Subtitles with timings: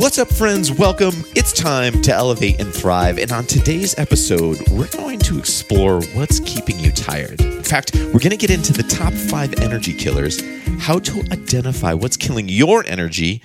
[0.00, 0.72] What's up, friends?
[0.72, 1.12] Welcome.
[1.36, 3.18] It's time to elevate and thrive.
[3.18, 7.42] And on today's episode, we're going to explore what's keeping you tired.
[7.42, 10.40] In fact, we're going to get into the top five energy killers,
[10.78, 13.42] how to identify what's killing your energy,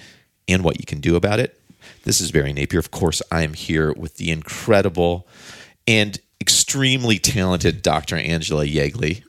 [0.47, 1.59] and what you can do about it.
[2.05, 2.79] This is Barry Napier.
[2.79, 5.27] Of course, I am here with the incredible
[5.85, 8.15] and extremely talented Dr.
[8.15, 9.25] Angela Yeagley.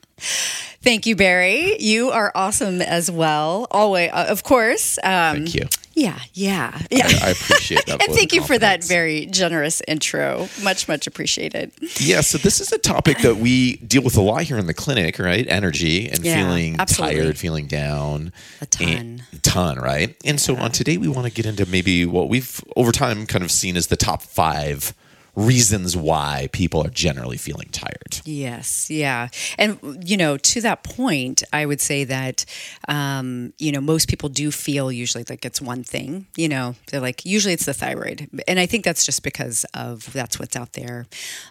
[0.81, 1.75] Thank you, Barry.
[1.77, 3.67] You are awesome as well.
[3.69, 4.97] Always, uh, of course.
[5.03, 5.67] Um, Thank you.
[5.97, 7.07] Yeah, yeah, yeah.
[7.07, 7.99] I, I appreciate that.
[8.07, 10.47] and thank you for that very generous intro.
[10.61, 11.71] Much, much appreciated.
[11.95, 14.75] Yeah, so this is a topic that we deal with a lot here in the
[14.75, 15.43] clinic, right?
[15.49, 17.15] Energy and Yeah, feeling absolutely.
[17.15, 18.31] tired, feeling down.
[18.61, 18.87] A ton.
[18.87, 20.15] And, ton, right?
[20.23, 23.43] And so on today, we want to get into maybe what we've over time kind
[23.43, 24.93] of seen as the top five
[25.37, 28.19] reasons why people are generally feeling tired.
[28.25, 29.27] Yes, yeah.
[29.59, 32.43] And, you know, to that point, I would say that,
[32.87, 36.99] um, you know, most people do feel usually like it's one thing, you know, they're
[36.99, 38.27] like, usually it's the thyroid.
[38.47, 41.05] And I think that's just because of that's what's out there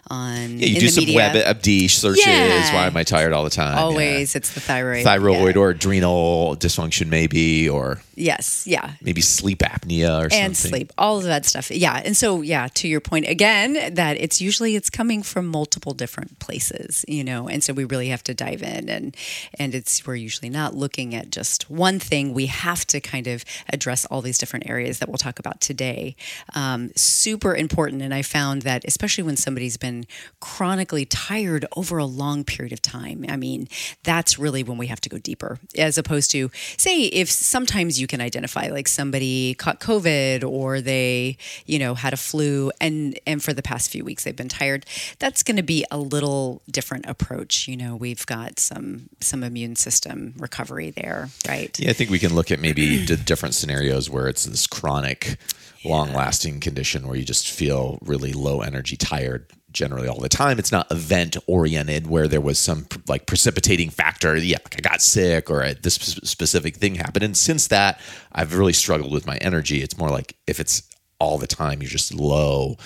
[0.09, 1.31] on Yeah, you in do the some media.
[1.53, 2.27] WebMD searches.
[2.27, 2.73] Yeah.
[2.75, 3.77] Why am I tired all the time?
[3.77, 5.05] Always, it's the thyroid.
[5.05, 5.61] Thyroid Yeah.
[5.61, 8.93] or adrenal dysfunction, maybe, or Yes, yeah.
[9.01, 10.47] maybe sleep apnea or and something.
[10.47, 14.17] And sleep all of that stuff yeah and so yeah to your point again that
[14.17, 18.23] it's usually it's coming from multiple different places you know and so we really have
[18.23, 19.15] to dive in and
[19.55, 22.33] and it's we're usually not looking at just one thing.
[22.33, 26.15] We have to kind of address all these different areas that we'll talk about today.
[26.55, 30.05] Um, super important and i found that especially when somebody's been
[30.39, 33.67] chronically tired over a long period of time i mean
[34.03, 38.07] that's really when we have to go deeper as opposed to say if sometimes you
[38.07, 43.43] can identify like somebody caught covid or they you know had a flu and and
[43.43, 44.85] for the past few weeks they've been tired
[45.19, 49.75] that's going to be a little different approach you know we've got some some immune
[49.75, 54.09] system recovery there right Yeah, I think we can look at maybe the different scenarios
[54.09, 55.37] where it's this chronic,
[55.83, 60.59] long lasting condition where you just feel really low energy, tired generally all the time.
[60.59, 64.35] It's not event oriented where there was some like precipitating factor.
[64.37, 67.23] Yeah, like I got sick or this specific thing happened.
[67.23, 67.99] And since that,
[68.31, 69.81] I've really struggled with my energy.
[69.81, 70.83] It's more like if it's
[71.19, 72.77] all the time, you're just low.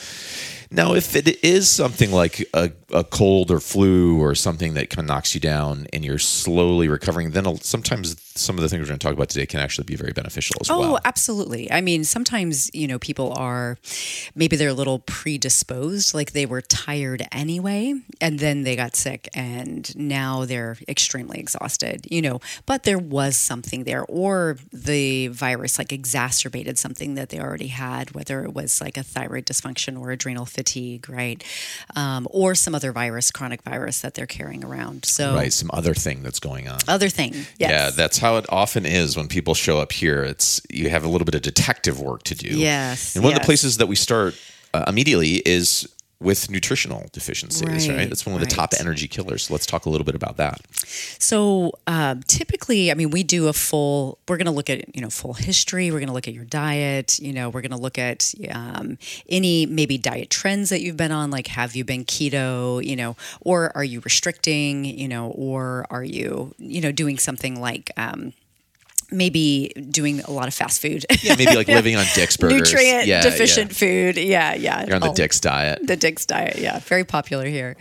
[0.73, 4.99] Now, if it is something like a, a cold or flu or something that kind
[4.99, 8.87] of knocks you down and you're slowly recovering, then sometimes some of the things we're
[8.87, 10.93] going to talk about today can actually be very beneficial as Oh, well.
[10.95, 11.69] Oh, absolutely.
[11.69, 13.77] I mean, sometimes, you know, people are
[14.33, 19.27] maybe they're a little predisposed, like they were tired anyway, and then they got sick
[19.33, 25.77] and now they're extremely exhausted, you know, but there was something there, or the virus
[25.77, 30.11] like exacerbated something that they already had, whether it was like a thyroid dysfunction or
[30.11, 31.43] adrenal fatigue, right?
[31.95, 35.05] Um, or some other virus, chronic virus that they're carrying around.
[35.05, 36.79] So, Right, some other thing that's going on.
[36.87, 37.33] other thing.
[37.57, 37.69] Yes.
[37.71, 40.23] Yeah, that's how it often is when people show up here.
[40.23, 42.49] It's you have a little bit of detective work to do.
[42.49, 44.35] Yes, and one of the places that we start
[44.73, 45.87] uh, immediately is
[46.21, 47.89] with nutritional deficiencies.
[47.89, 49.43] Right, Right, that's one of the top energy killers.
[49.43, 50.61] So let's talk a little bit about that.
[50.85, 54.19] So um, typically, I mean, we do a full.
[54.27, 55.91] We're going to look at you know full history.
[55.91, 57.19] We're going to look at your diet.
[57.19, 61.11] You know, we're going to look at um, any maybe diet trends that you've been
[61.11, 61.31] on.
[61.31, 62.83] Like, have you been keto?
[62.85, 64.85] You know, or are you restricting?
[64.85, 67.91] You know, or are you you know doing something like.
[67.97, 68.33] Um,
[69.11, 72.71] Maybe doing a lot of fast food, Yeah, maybe like living on Dick's burgers.
[72.71, 73.77] nutrient yeah, deficient yeah.
[73.77, 74.17] food.
[74.17, 74.85] Yeah, yeah.
[74.85, 75.85] You're on the All- Dick's diet.
[75.85, 77.75] the Dick's diet, yeah, very popular here.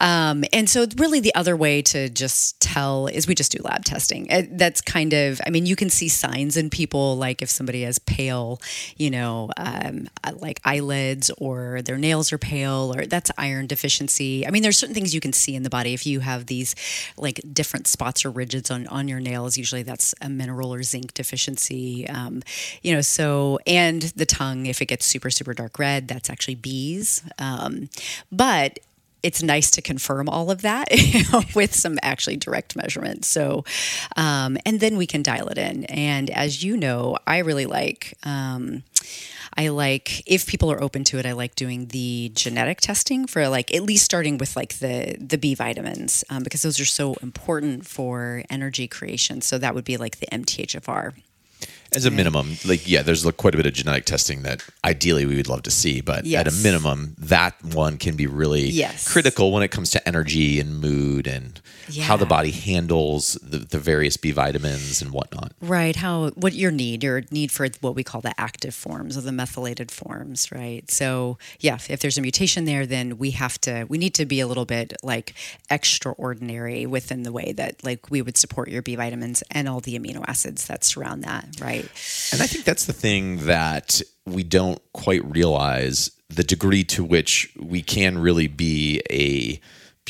[0.00, 3.84] Um, and so, really, the other way to just tell is we just do lab
[3.84, 4.30] testing.
[4.30, 7.82] Uh, That's kind of, I mean, you can see signs in people, like if somebody
[7.82, 8.60] has pale,
[8.96, 14.46] you know, um, uh, like eyelids or their nails are pale, or that's iron deficiency.
[14.46, 15.92] I mean, there's certain things you can see in the body.
[15.94, 16.74] If you have these
[17.16, 21.14] like different spots or ridges on on your nails, usually that's a mineral or zinc
[21.14, 22.08] deficiency.
[22.08, 22.42] Um,
[22.82, 26.56] you know, so and the tongue, if it gets super super dark red, that's actually
[26.56, 27.22] B's.
[27.38, 27.88] Um,
[28.30, 28.78] but
[29.22, 33.28] it's nice to confirm all of that you know, with some actually direct measurements.
[33.28, 33.64] So,
[34.16, 35.84] um, and then we can dial it in.
[35.84, 38.16] And as you know, I really like.
[38.22, 38.82] Um,
[39.56, 41.26] I like if people are open to it.
[41.26, 45.38] I like doing the genetic testing for like at least starting with like the the
[45.38, 49.40] B vitamins um, because those are so important for energy creation.
[49.40, 51.14] So that would be like the MTHFR.
[51.92, 55.26] As a minimum, like yeah, there's like quite a bit of genetic testing that ideally
[55.26, 59.08] we would love to see, but at a minimum, that one can be really Yes.
[59.12, 61.59] critical when it comes to energy and mood and
[62.00, 65.52] how the body handles the, the various B vitamins and whatnot.
[65.60, 65.96] Right.
[65.96, 69.32] How what your need, your need for what we call the active forms or the
[69.32, 70.90] methylated forms, right?
[70.90, 74.26] So yeah, if, if there's a mutation there, then we have to we need to
[74.26, 75.34] be a little bit like
[75.70, 79.98] extraordinary within the way that like we would support your B vitamins and all the
[79.98, 81.88] amino acids that surround that, right?
[82.32, 87.52] And I think that's the thing that we don't quite realize the degree to which
[87.58, 89.60] we can really be a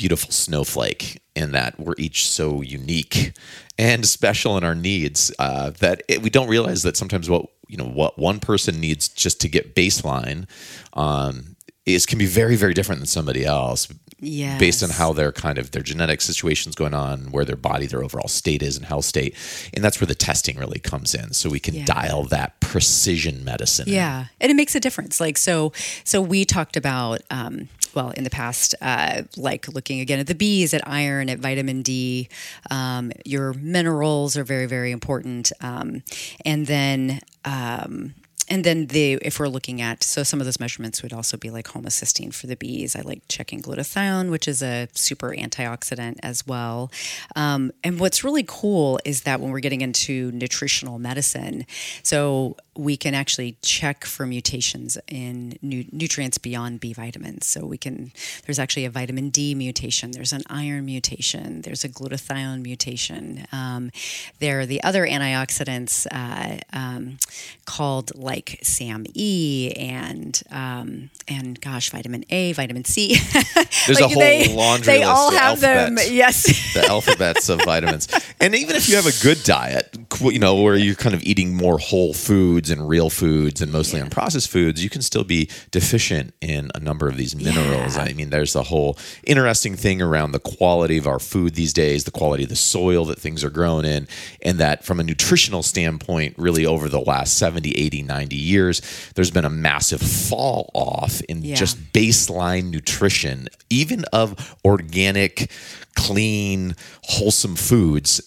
[0.00, 3.32] beautiful snowflake in that we're each so unique
[3.79, 7.76] and special in our needs uh, that it, we don't realize that sometimes what you
[7.76, 10.47] know what one person needs just to get baseline
[10.94, 11.55] um,
[11.85, 13.88] is can be very very different than somebody else
[14.20, 14.58] Yeah.
[14.58, 18.03] based on how their kind of their genetic situations going on, where their body, their
[18.05, 19.35] overall state is, and health state,
[19.75, 21.85] and that's where the testing really comes in, so we can Yeah.
[21.87, 23.88] dial that precision medicine.
[23.88, 23.94] in.
[23.94, 25.20] Yeah, and it makes a difference.
[25.20, 25.73] Like so,
[26.05, 27.20] so we talked about.
[27.31, 31.38] Um, well, in the past, uh, like looking again at the B's, at iron, at
[31.38, 32.28] vitamin D,
[32.70, 35.52] um, your minerals are very, very important.
[35.60, 36.02] Um,
[36.44, 38.14] and then, um,
[38.50, 41.50] and then the if we're looking at so some of those measurements would also be
[41.50, 42.96] like homocysteine for the B's.
[42.96, 46.90] I like checking glutathione, which is a super antioxidant as well.
[47.36, 51.64] Um, and what's really cool is that when we're getting into nutritional medicine,
[52.02, 57.47] so we can actually check for mutations in nu- nutrients beyond B vitamins.
[57.47, 58.11] So we can
[58.47, 63.47] there's actually a vitamin D mutation, there's an iron mutation, there's a glutathione mutation.
[63.53, 63.91] Um,
[64.38, 67.19] there are the other antioxidants uh, um,
[67.67, 73.17] called like SAMe and um, and gosh, vitamin A, vitamin C.
[73.87, 75.99] There's a Like, whole laundry They list, all the have them.
[76.11, 76.44] Yes.
[76.75, 78.09] the alphabets of vitamins.
[78.41, 81.55] And even if you have a good diet, you know, where you're kind of eating
[81.55, 84.06] more whole foods and real foods and mostly Yeah.
[84.06, 87.96] unprocessed foods, you can still be deficient in a number of these minerals.
[87.96, 88.02] Yeah.
[88.02, 92.05] I mean, there's a whole interesting thing around the quality of our food these days,
[92.05, 94.08] the quality of the soil that things are grown in,
[94.43, 98.81] and that from a nutritional standpoint, really over the last 70, 80, 90 years,
[99.14, 101.55] there's been a massive fall off in Yeah.
[101.56, 105.50] just baseline nutrition, even of organic,
[105.94, 108.20] clean, wholesome foods.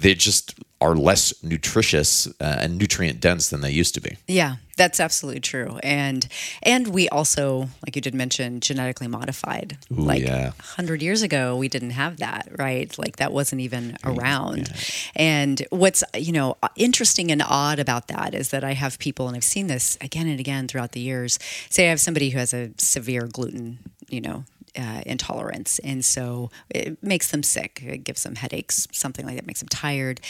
[0.00, 4.16] They just are less nutritious uh, and nutrient dense than they used to be.
[4.26, 5.78] Yeah, that's absolutely true.
[5.82, 6.26] And
[6.62, 9.76] and we also, like you did mention, genetically modified.
[9.92, 10.52] Ooh, like yeah.
[10.58, 12.96] hundred years ago, we didn't have that, right?
[12.98, 14.72] Like that wasn't even around.
[15.14, 19.36] And what's you know interesting and odd about that is that I have people, and
[19.36, 21.38] I've seen this again and again throughout the years.
[21.68, 24.44] Say I have somebody who has a severe gluten, you know,
[24.78, 27.82] uh, intolerance, and so it makes them sick.
[27.84, 30.20] It gives them headaches, something like that makes them tired.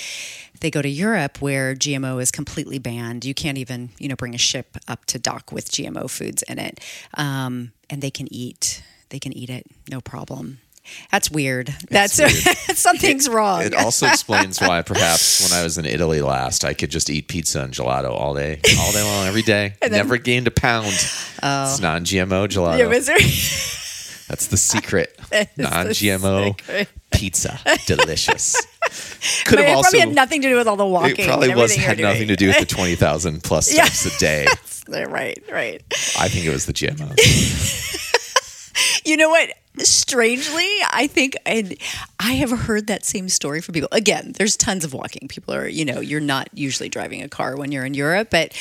[0.60, 3.24] They go to Europe where GMO is completely banned.
[3.24, 6.58] You can't even, you know, bring a ship up to dock with GMO foods in
[6.58, 6.80] it,
[7.14, 8.82] um, and they can eat.
[9.10, 10.60] They can eat it, no problem.
[11.10, 11.74] That's weird.
[11.90, 12.14] That's
[12.78, 13.62] something's wrong.
[13.62, 17.28] It also explains why perhaps when I was in Italy last, I could just eat
[17.28, 19.74] pizza and gelato all day, all day long, every day.
[19.90, 20.86] Never gained a pound.
[20.86, 22.78] It's non-GMO gelato.
[22.78, 22.88] Yeah,
[24.30, 25.18] That's the secret.
[25.30, 26.88] That Non-GMO secret.
[27.12, 28.54] pizza, delicious.
[29.44, 29.82] Could But have it also.
[29.90, 31.16] probably had nothing to do with all the walking.
[31.24, 33.84] It probably was had nothing to do with the twenty thousand plus Yeah.
[33.84, 34.46] steps a day.
[34.88, 35.82] right, right.
[36.18, 37.18] I think it was the GMOs.
[39.04, 39.50] You know what?
[39.78, 41.76] Strangely, I think, and
[42.18, 43.88] I have heard that same story from people.
[43.92, 45.28] Again, there's tons of walking.
[45.28, 48.52] People are, you know, you're not usually driving a car when you're in Europe, but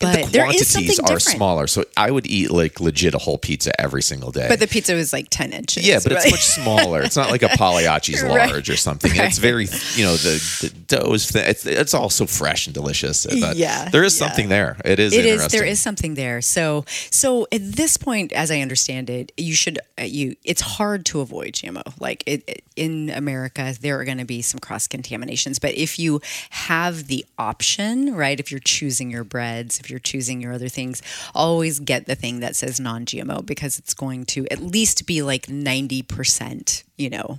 [0.00, 1.22] but the there is something quantities are different.
[1.22, 4.46] smaller, so I would eat like legit a whole pizza every single day.
[4.48, 5.86] But the pizza was like ten inches.
[5.86, 7.00] yeah, but it's much smaller.
[7.02, 8.50] It's not like a Pagliacci's Right.
[8.50, 9.12] large or something.
[9.12, 11.44] And It's very, you know, the, the dough is thin.
[11.48, 13.24] It's, it's also fresh and delicious.
[13.24, 14.26] But Yeah, there is yeah.
[14.26, 14.76] something there.
[14.84, 15.46] It is It is.
[15.48, 16.40] There is something there.
[16.42, 20.34] So, so at this point, as I understand it, you should uh, you.
[20.44, 21.82] It's hard to avoid GMO.
[22.00, 25.58] Like it, it- in America, there are going to be some cross contaminations.
[25.58, 26.20] But if you
[26.50, 28.38] have the option, right?
[28.38, 31.00] If you're choosing your breads, if you're choosing your other things,
[31.34, 35.48] always get the thing that says non-GMO because it's going to at least be like
[35.48, 36.84] ninety percent.
[36.96, 37.38] You know.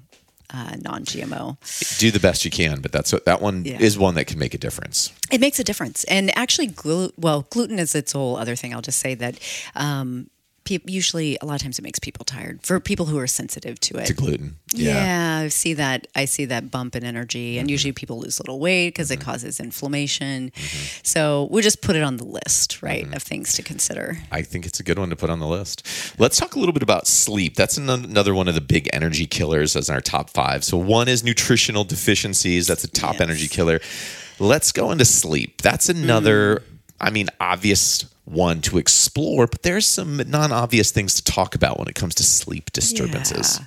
[0.50, 1.98] Uh, non-GMO.
[2.00, 3.80] Do the best you can, but that's what that one Yeah.
[3.82, 5.12] is one that can make a difference.
[5.30, 6.06] It makes a difference.
[6.06, 8.74] And actually, glu- well, gluten is its whole other thing.
[8.74, 9.40] I'll just say that
[9.76, 10.30] um,
[10.68, 13.80] pe- usually, a lot of times, it makes people tired for people who are sensitive
[13.88, 14.06] to it.
[14.08, 14.56] To gluten.
[14.74, 14.94] Yeah.
[14.94, 16.08] yeah I see that.
[16.16, 17.60] I see that bump in energy, Mm-hmm.
[17.62, 20.52] and usually people lose a little weight because it causes inflammation.
[21.04, 23.14] So we'll just put it on the list, right, Mm-hmm.
[23.14, 24.18] of things to consider.
[24.32, 25.86] I think it's a good one to put on the list.
[26.20, 27.56] Let's talk a little bit about sleep.
[27.56, 30.64] That's an- another one of the big energy killers as in our top five.
[30.64, 32.68] So one is nutritional deficiencies.
[32.68, 33.22] That's a top Yes.
[33.22, 33.80] energy killer.
[34.40, 35.62] Let's go into sleep.
[35.62, 36.62] That's another
[37.00, 41.88] I mean, obvious one to explore, but there's some non-obvious things to talk about when
[41.88, 43.58] it comes to sleep disturbances.
[43.60, 43.66] Yeah.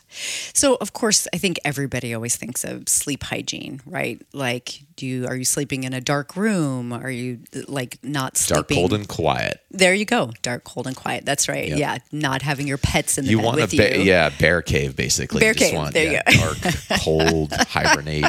[0.53, 4.21] So of course, I think everybody always thinks of sleep hygiene, right?
[4.35, 6.93] Like, do you are you sleeping in a dark room?
[6.93, 8.57] Are you like not sleeping?
[8.57, 9.63] Dark, cold, and quiet.
[9.71, 11.25] there you go, dark, cold, and quiet.
[11.25, 11.69] That's right.
[11.69, 11.79] Yep.
[11.79, 14.03] Yeah, not having your pets in the You bed want a with ba- you.
[14.05, 15.41] yeah bear cave basically.
[15.41, 16.59] Bear cave, Want, there you yeah, dark,
[17.01, 18.27] cold, hibernate.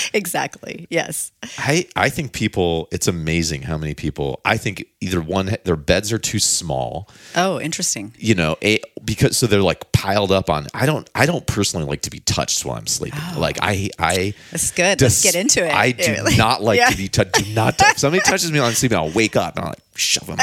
[0.12, 0.86] exactly.
[0.90, 1.32] Yes.
[1.58, 6.12] I, I think people, it's amazing how many people, I think either one, their beds
[6.12, 8.14] are too small, Oh, interesting.
[8.18, 11.86] you know, a, because so they're like piled up on, I don't, I don't personally
[11.86, 13.20] like to be touched while I'm sleeping.
[13.34, 13.40] Oh.
[13.40, 15.00] Like I, I, That's good.
[15.00, 15.72] Let's get into it.
[15.74, 16.90] I do not like Yeah.
[16.90, 17.34] to be touched.
[17.44, 17.96] Do not touch.
[17.98, 20.38] Somebody touches me while I'm sleeping, I'll wake up and I'll like, shove them,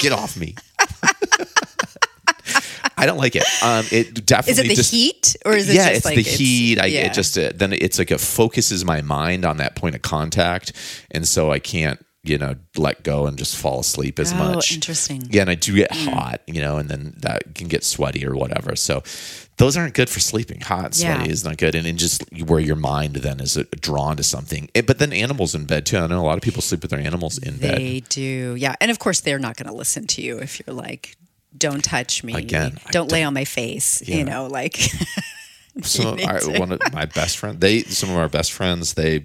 [0.00, 0.54] get off me.
[3.04, 3.44] I don't like it.
[3.62, 6.16] Um, it definitely Is it the just, heat or is it yeah, just it's like
[6.16, 6.80] the heat.
[6.80, 7.06] I yeah.
[7.06, 10.72] it just uh, then it's like it focuses my mind on that point of contact,
[11.10, 14.72] and so I can't you know let go and just fall asleep as Oh, much.
[14.72, 15.20] interesting.
[15.22, 15.34] Mm.
[15.34, 18.34] Yeah, and I do get hot, you know, and then that can get sweaty or
[18.34, 18.74] whatever.
[18.76, 19.02] So
[19.58, 20.60] those aren't good for sleeping.
[20.62, 21.30] Hot, sweaty Yeah.
[21.30, 24.70] is not good, and, and just where your mind then is uh, drawn to something.
[24.74, 25.98] Eh, But then animals in bed too.
[25.98, 27.76] I know a lot of people sleep with their animals in bed.
[27.78, 28.56] They do.
[28.58, 28.74] Yeah.
[28.80, 31.16] And of course, they're not going to listen to you if you're like,
[31.56, 32.34] don't touch me.
[32.34, 34.02] Again, I don't lay on my face.
[34.06, 34.16] Yeah.
[34.16, 34.76] You know, like,
[35.82, 39.24] some of one of my best friends they some of our best friends they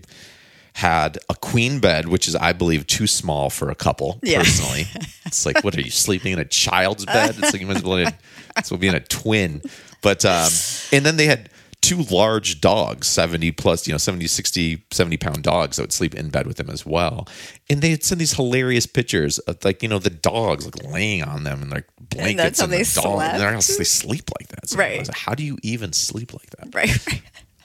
[0.74, 4.40] had a queen bed which is i believe too small for a couple Yeah.
[4.40, 4.88] personally
[5.28, 7.98] it's like what are you sleeping in a child's bed it's like you as well,
[7.98, 9.62] in, be in a twin
[10.02, 10.50] but um
[10.92, 11.50] and then they had
[11.82, 16.14] two large dogs 70 plus you know 70 60 70 pound dogs that would sleep
[16.14, 17.28] in bed with them as well
[17.70, 21.46] and they'd send these hilarious pictures of like you know the dogs like laying on
[21.46, 24.68] them and like blankets how and, they the dog and they're- they sleep like that
[24.70, 25.00] So Right.
[25.08, 27.08] like, how do you even sleep like that right.
[27.08, 27.22] right.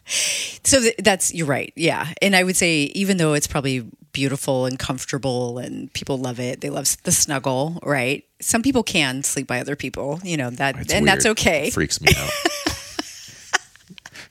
[0.06, 1.72] So th- that's, you're right.
[1.76, 2.12] Yeah.
[2.20, 6.60] And I would say, even though it's probably beautiful and comfortable and people love it,
[6.60, 8.22] they love the snuggle, right?
[8.40, 11.68] Some people can sleep by other people, you know, that, It's and that's okay.
[11.68, 12.30] It freaks me out.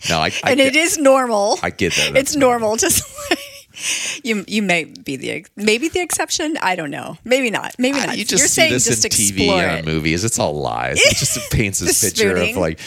[0.10, 1.58] no, I, I and get, it is normal.
[1.64, 2.16] I get that.
[2.16, 2.90] it's That's normal to
[4.24, 8.06] you you may be the maybe the exception i don't know maybe not maybe ah,
[8.06, 10.24] not You just are see saying this just in TV and it movies.
[10.24, 11.00] It's all lies.
[11.00, 12.56] It just paints this picture spooning.
[12.56, 12.80] of like,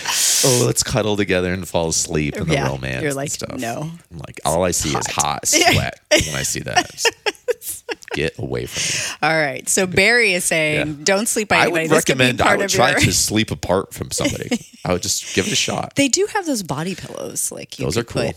[0.44, 3.02] oh, let's cuddle together and fall asleep and the Yeah, romance.
[3.02, 3.58] you're like, stuff.
[3.58, 3.90] no.
[4.12, 7.04] I'm like all I see is hot sweat when I see that.
[8.12, 9.16] Get away from me.
[9.30, 10.94] all right so barry is saying Yeah.
[11.04, 12.40] don't sleep by I anybody would this recommend.
[12.40, 14.48] I would try your to sleep apart from somebody.
[14.84, 15.94] I would just give it a shot.
[15.96, 18.30] they do have those body pillows like you Those are cool.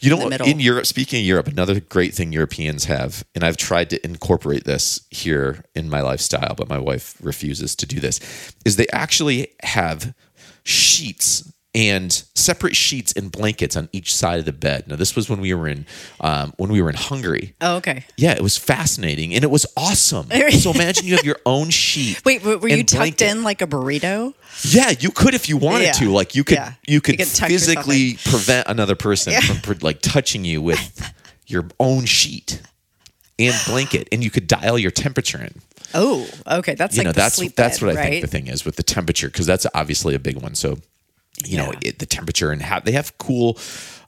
[0.00, 3.56] You know, in in Europe, speaking of Europe, another great thing Europeans have, and I've
[3.56, 8.20] tried to incorporate this here in my lifestyle, but my wife refuses to do this,
[8.64, 10.14] is they actually have
[10.62, 14.88] sheets and separate sheets and blankets on each side of the bed.
[14.88, 15.84] Now, this was when we were in
[16.22, 17.54] um, when we were in Hungary.
[17.60, 20.28] oh okay Yeah, it was fascinating and it was awesome.
[20.50, 22.24] so imagine you have your own sheet.
[22.24, 24.32] wait were, were you tucked in like a burrito
[24.64, 25.92] Yeah, you could if you wanted Yeah.
[25.92, 26.10] to.
[26.10, 26.72] Like you could, Yeah.
[26.86, 29.40] you could, You could physically prevent another person Yeah.
[29.42, 31.12] from like touching you with
[31.46, 32.62] your own sheet
[33.38, 35.60] and blanket, and you could dial your temperature in.
[35.92, 38.08] oh okay that's You like know, the that's sleep that's bed, what I right?
[38.12, 40.54] think the thing is with the temperature because that's obviously a big one.
[40.54, 40.78] So,
[41.44, 43.58] you know, it, the temperature and how they have cool,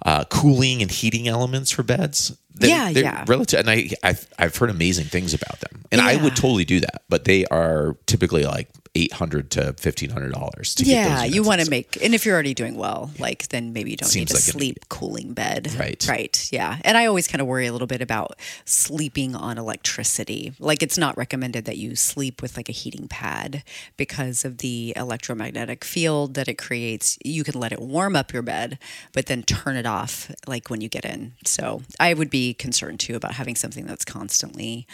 [0.07, 2.37] uh, cooling and heating elements for beds.
[2.55, 3.25] They're- Yeah, they're yeah.
[3.29, 6.81] Relative, and I I've, I've heard amazing things about them, and I would totally do
[6.81, 7.03] that.
[7.09, 11.43] But they are typically like eight hundred to fifteen hundred dollars to get yeah, you
[11.43, 14.31] want to make, and if you're already doing well, like then maybe you don't Seems
[14.31, 15.73] need a like sleep cooling bed.
[15.78, 16.05] Right.
[16.09, 16.49] Right.
[16.52, 16.78] Yeah.
[16.83, 20.52] And I always kind of worry a little bit about sleeping on electricity.
[20.59, 23.62] Like it's not recommended that you sleep with like a heating pad
[23.97, 27.19] because of the electromagnetic field that it creates.
[27.25, 28.78] You can let it warm up your bed,
[29.12, 31.35] but then turn it off like when you get in.
[31.45, 34.87] So I would be concerned too about having something that's constantly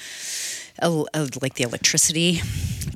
[0.82, 2.40] like the electricity.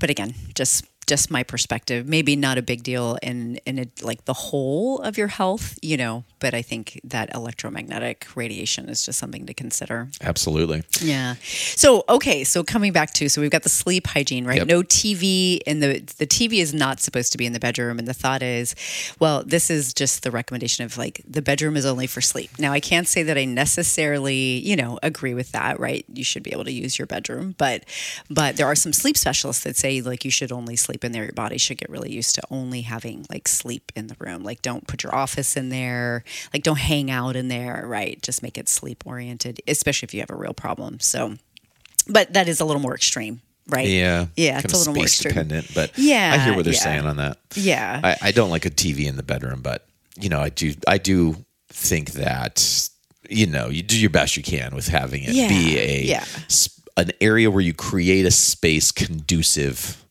[0.00, 2.06] But again, just just my perspective.
[2.06, 6.24] Maybe not a big deal in in like the whole of your health, you know.
[6.38, 10.08] But I think that electromagnetic radiation is just something to consider.
[10.20, 10.84] Absolutely.
[11.00, 11.34] Yeah.
[11.42, 14.58] So okay, so coming back to so we've got the sleep hygiene, right?
[14.58, 14.66] Yep.
[14.68, 18.06] No TV and the the TV is not supposed to be in the bedroom and
[18.06, 18.74] the thought is,
[19.18, 22.50] well, this is just the recommendation of like the bedroom is only for sleep.
[22.58, 26.04] Now I can't say that I necessarily, you know, agree with that, right?
[26.12, 27.84] You should be able to use your bedroom, but
[28.28, 31.24] but there are some sleep specialists that say like you should only sleep in there.
[31.24, 34.42] Your body should get really used to only having like sleep in the room.
[34.44, 36.24] Like don't put your office in there.
[36.52, 38.20] Like don't hang out in there, right?
[38.22, 41.00] Just make it sleep oriented, especially if you have a real problem.
[41.00, 41.34] So
[42.08, 43.86] but that is a little more extreme, right?
[43.86, 44.26] Yeah.
[44.36, 45.30] Yeah, it's a little more extreme.
[45.34, 46.80] dependent, but Yeah, I hear what they're yeah.
[46.80, 47.38] saying on that.
[47.54, 48.00] Yeah.
[48.02, 49.86] I, I don't like a TV in the bedroom, but
[50.18, 52.88] you know, I do I do think that
[53.28, 56.24] you know, you do your best you can with having it Yeah, be a yeah.
[56.96, 60.02] an area where you create a space conducive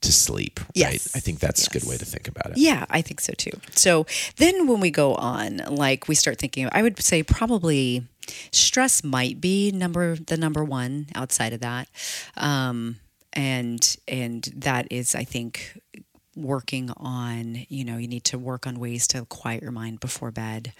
[0.00, 0.60] to sleep.
[0.74, 1.14] Yes.
[1.14, 1.18] Right?
[1.18, 2.58] I think that's a good way to think about it.
[2.58, 3.52] Yeah, I think so too.
[3.72, 8.04] So then when we go on, like we start thinking, I would say probably
[8.50, 11.88] stress might be number the number one outside of that,
[12.36, 12.96] um,
[13.32, 15.80] and and that is I think
[16.36, 20.30] working on you know you need to work on ways to quiet your mind before
[20.30, 20.72] bed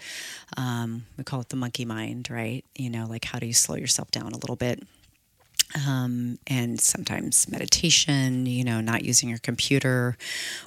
[0.55, 3.75] um, we call it the monkey mind right you know like how do you slow
[3.75, 4.83] yourself down a little bit
[5.75, 10.17] um, and sometimes meditation, you know, not using your computer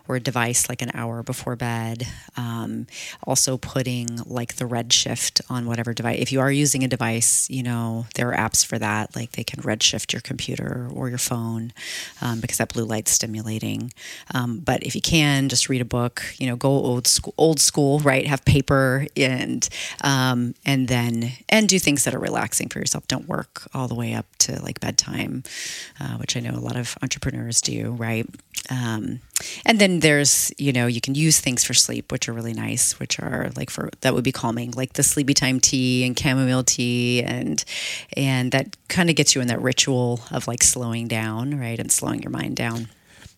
[0.06, 2.06] or a device like an hour before bed.
[2.36, 2.86] Um,
[3.24, 6.18] also, putting like the red shift on whatever device.
[6.20, 9.16] If you are using a device, you know, there are apps for that.
[9.16, 11.72] Like they can red shift your computer or your phone
[12.20, 13.92] um, because that blue light's stimulating.
[14.34, 16.22] Um, but if you can, just read a book.
[16.38, 18.26] You know, go old school, old school, right?
[18.26, 19.68] Have paper and
[20.02, 23.06] um, and then and do things that are relaxing for yourself.
[23.08, 25.44] Don't work all the way up to like bedtime,
[26.00, 28.26] uh, which I know a lot of entrepreneurs do, right?
[28.68, 29.20] Um,
[29.64, 32.98] and then there's, you know, you can use things for sleep, which are really nice,
[32.98, 36.64] which are like for that would be calming, like the sleepy time tea and chamomile
[36.64, 37.64] tea, and
[38.16, 41.90] and that kind of gets you in that ritual of like slowing down, right, and
[41.90, 42.88] slowing your mind down.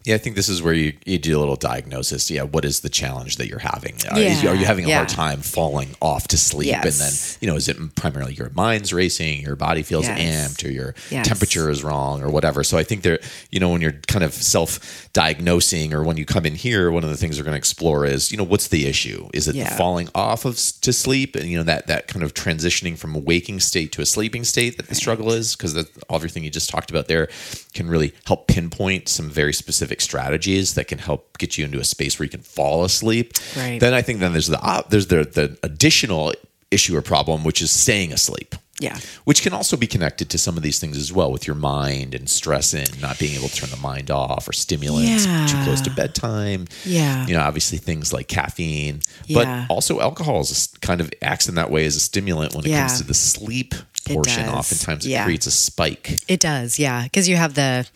[0.04, 2.30] Yeah, I think this is where you, you do a little diagnosis.
[2.30, 3.94] Yeah, what is the challenge that you're having?
[4.10, 6.74] Are, Yeah, is- are you having a hard time falling off to sleep?
[6.74, 10.18] And then, you know, is it primarily your mind's racing, your body feels Yes.
[10.58, 11.26] amped, or your Yes.
[11.28, 12.64] temperature is wrong, or whatever?
[12.64, 16.24] So I think there, you know, when you're kind of self diagnosing, or when you
[16.24, 18.68] come in here, one of the things we're going to explore is, you know, what's
[18.68, 19.28] the issue?
[19.32, 19.68] Is it Yeah.
[19.70, 23.14] the falling off of to sleep, and you know that that kind of transitioning from
[23.14, 25.54] a waking state to a sleeping state that the struggle is?
[25.54, 25.76] Because
[26.08, 27.28] all everything you just talked about there
[27.74, 31.84] can really help pinpoint some very specific strategies that can help get you into a
[31.84, 33.32] space where you can fall asleep.
[33.56, 33.78] Right.
[33.80, 36.32] Then I think then there's the op- there's the the additional
[36.70, 38.54] issue or problem which is staying asleep.
[38.80, 38.98] Yeah.
[39.24, 42.16] Which can also be connected to some of these things as well with your mind
[42.16, 45.80] and stress and not being able to turn the mind off or stimulants too close
[45.82, 46.66] to bedtime.
[46.84, 47.24] Yeah.
[47.26, 49.66] You know, obviously things like caffeine, Yeah.
[49.68, 52.70] but also alcohol is kind of acts in that way as a stimulant when it
[52.70, 52.80] Yeah.
[52.88, 53.72] comes to the sleep
[54.04, 54.48] portion.
[54.48, 56.18] Oftentimes it creates a spike.
[56.28, 57.86] It does, yeah, because you have the,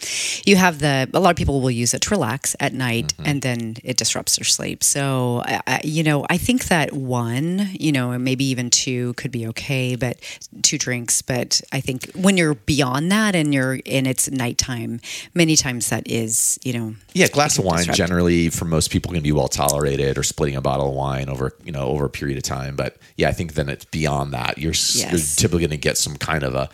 [0.45, 1.09] you have the.
[1.13, 3.27] A lot of people will use it to relax at night, Mm-hmm.
[3.27, 4.83] and then it disrupts their sleep.
[4.83, 9.47] So, I, you know, I think that one, you know, maybe even two could be
[9.49, 10.19] okay, but
[10.63, 11.23] two drinks.
[11.23, 15.01] But I think when you're beyond that and you're and it's nighttime,
[15.35, 17.99] many times that is, you know, Yeah, glass of wine disrupt.
[17.99, 21.53] generally for most people can be well tolerated, or splitting a bottle of wine over
[21.65, 22.77] you know over a period of time.
[22.77, 24.59] But yeah, I think then it's beyond that.
[24.59, 26.69] You're, s you're typically going to get some kind of a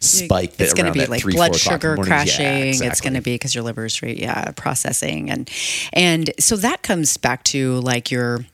[0.00, 0.54] spike.
[0.58, 2.12] It's going to be like three, blood four o'clock in the sugar morning.
[2.12, 5.50] Yeah, crashing it's going to be because your liver's re- yeah processing and
[5.92, 8.44] and so that comes back to like your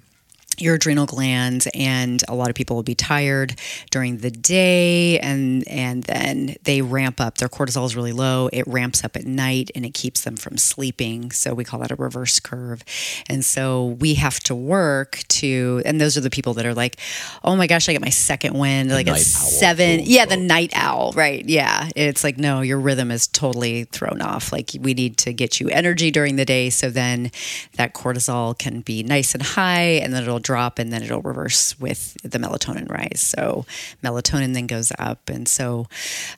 [0.58, 3.58] your adrenal glands and a lot of people will be tired
[3.90, 7.38] during the day and and then they ramp up.
[7.38, 8.48] Their cortisol is really low.
[8.52, 11.30] It ramps up at night and it keeps them from sleeping.
[11.30, 12.84] So we call that a reverse curve.
[13.28, 16.96] And so we have to work to and those are the people that are like
[17.42, 20.24] oh my gosh i get my second wind like night at owl, seven quote, yeah
[20.24, 21.90] the night owl right yeah.
[21.96, 24.52] It's like no your rhythm is totally thrown off.
[24.52, 27.30] Like we need to get you energy during the day so then
[27.76, 31.78] that cortisol can be nice and high and then it'll drop and then it'll reverse
[31.80, 33.66] with the melatonin rise so
[34.02, 35.86] melatonin then goes up and so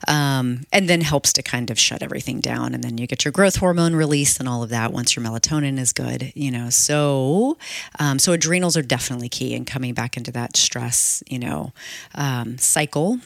[0.07, 3.31] um, and then helps to kind of shut everything down and then you get your
[3.31, 7.57] growth hormone release and all of that once your melatonin is good you know so
[7.99, 11.71] um, so adrenals are definitely key in coming back into that stress you know
[12.15, 13.19] um, cycle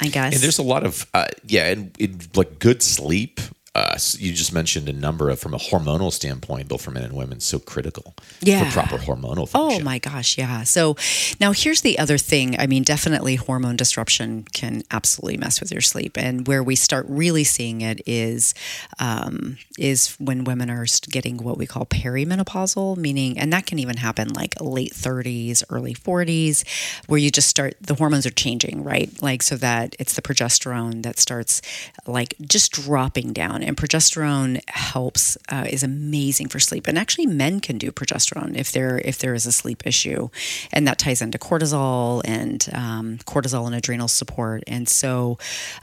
[0.00, 0.34] I guess.
[0.34, 3.40] And there's a lot of uh, yeah, and it, like good sleep.
[3.74, 7.12] Uh, you just mentioned a number of from a hormonal standpoint, both for men and
[7.12, 8.64] women, so critical Yeah.
[8.70, 9.80] for proper hormonal function.
[9.80, 10.62] Oh my gosh, yeah.
[10.62, 10.96] So
[11.40, 12.56] now here's the other thing.
[12.58, 17.04] I mean, definitely hormone disruption can absolutely mess with your sleep, and where we start
[17.08, 18.54] really seeing it is
[19.00, 23.96] um, is when women are getting what we call perimenopausal, meaning, and that can even
[23.96, 26.62] happen like late 30s, early 40s,
[27.08, 29.10] where you just start the hormones are changing, right?
[29.20, 31.60] Like so that it's the progesterone that starts
[32.06, 37.60] like just dropping down, and progesterone helps uh, is amazing for sleep, and actually men
[37.60, 40.28] can do progesterone if there if there is a sleep issue,
[40.72, 45.38] and that ties into cortisol and um, cortisol and adrenal support, and so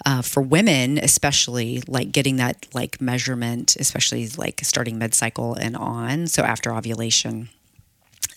[0.06, 5.76] uh, for women especially, like getting that like measurement, especially like starting mid cycle and
[5.76, 7.50] on, so after ovulation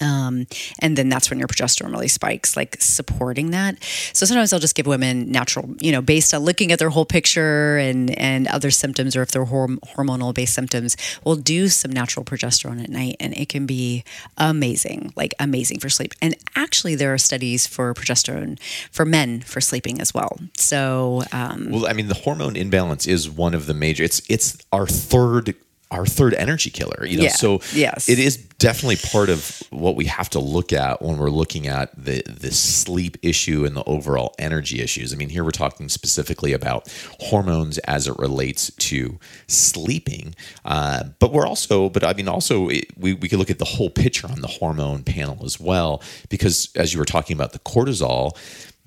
[0.00, 0.46] Um,
[0.80, 3.82] and then that's when your progesterone really spikes, like supporting that.
[4.12, 7.04] So sometimes I'll just give women natural, you know, based on looking at their whole
[7.04, 11.90] picture and and other symptoms, or if they're horm- hormonal based symptoms, we'll do some
[11.90, 14.04] natural progesterone at night, and it can be
[14.36, 16.14] amazing, like amazing for sleep.
[16.20, 18.58] And actually, there are studies for progesterone
[18.90, 20.38] for men for sleeping as well.
[20.56, 24.02] So um, Well, I mean, the hormone imbalance is one of the major.
[24.02, 25.54] It's it's our third
[25.94, 27.06] our third energy killer.
[27.06, 27.30] You know, Yeah.
[27.44, 28.08] so Yes.
[28.08, 31.90] it is definitely part of what we have to look at when we're looking at
[31.96, 35.12] the the sleep issue and the overall energy issues.
[35.12, 36.88] I mean, here we're talking specifically about
[37.30, 42.86] hormones as it relates to sleeping, uh, but we're also, but I mean, also it,
[42.96, 46.70] we we could look at the whole picture on the hormone panel as well, because
[46.76, 48.36] as you were talking about the cortisol,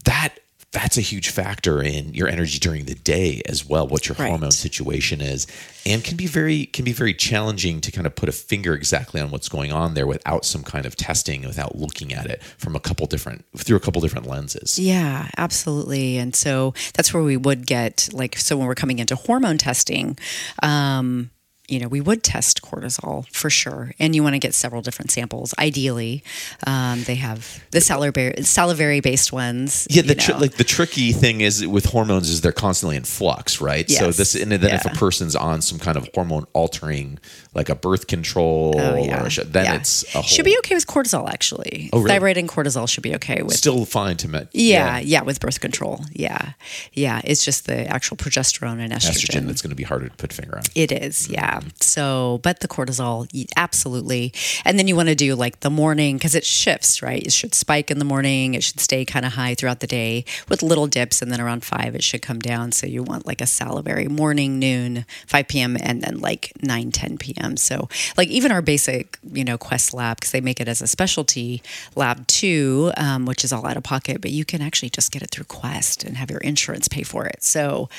[0.05, 0.29] that
[0.73, 4.29] that's a huge factor in your energy during the day as well what your Right.
[4.29, 5.47] hormone situation is
[5.85, 9.21] and can be very can be very challenging to kind of put a finger exactly
[9.21, 12.75] on what's going on there without some kind of testing without looking at it from
[12.75, 16.17] a couple different through a couple different lenses Yeah, absolutely.
[16.17, 20.17] And so that's where we would get like so when we're coming into hormone testing,
[20.61, 21.29] um,
[21.69, 25.11] you know, we would test cortisol for sure, and you want to get several different
[25.11, 25.53] samples.
[25.59, 26.23] Ideally,
[26.65, 29.87] um, they have the salivary salivary based ones.
[29.89, 33.61] yeah the tr- like the tricky thing is with hormones is they're constantly in flux
[33.61, 37.19] right so this and then if a person's on some kind of hormone altering
[37.53, 39.27] like a birth control Oh, or yeah.
[39.29, 39.75] sh- then Yeah.
[39.75, 41.89] it's a whole, should be okay with cortisol actually.
[41.93, 42.09] Oh, really?
[42.11, 43.53] Thyroid and cortisol should be okay with.
[43.55, 46.01] still fine to met yeah, yeah, with birth control.
[46.13, 46.53] Yeah,
[46.93, 47.21] yeah.
[47.23, 50.57] It's just the actual progesterone and estrogen that's going to be harder to put finger
[50.57, 51.61] on It is, yeah.
[51.79, 54.33] So, but the cortisol, absolutely.
[54.65, 57.21] And then you want to do like the morning because it shifts, right?
[57.21, 58.53] It should spike in the morning.
[58.53, 61.21] It should stay kind of high throughout the day with little dips.
[61.21, 62.71] And then around five, it should come down.
[62.71, 67.17] So you want like a salivary morning, noon, 5 p.m., and then like 9, 10
[67.17, 67.57] p.m.
[67.57, 70.87] So, like even our basic, you know, Quest lab, because they make it as a
[70.87, 71.61] specialty
[71.95, 75.21] lab too, um, which is all out of pocket, but you can actually just get
[75.21, 77.43] it through Quest and have your insurance pay for it.
[77.43, 77.89] So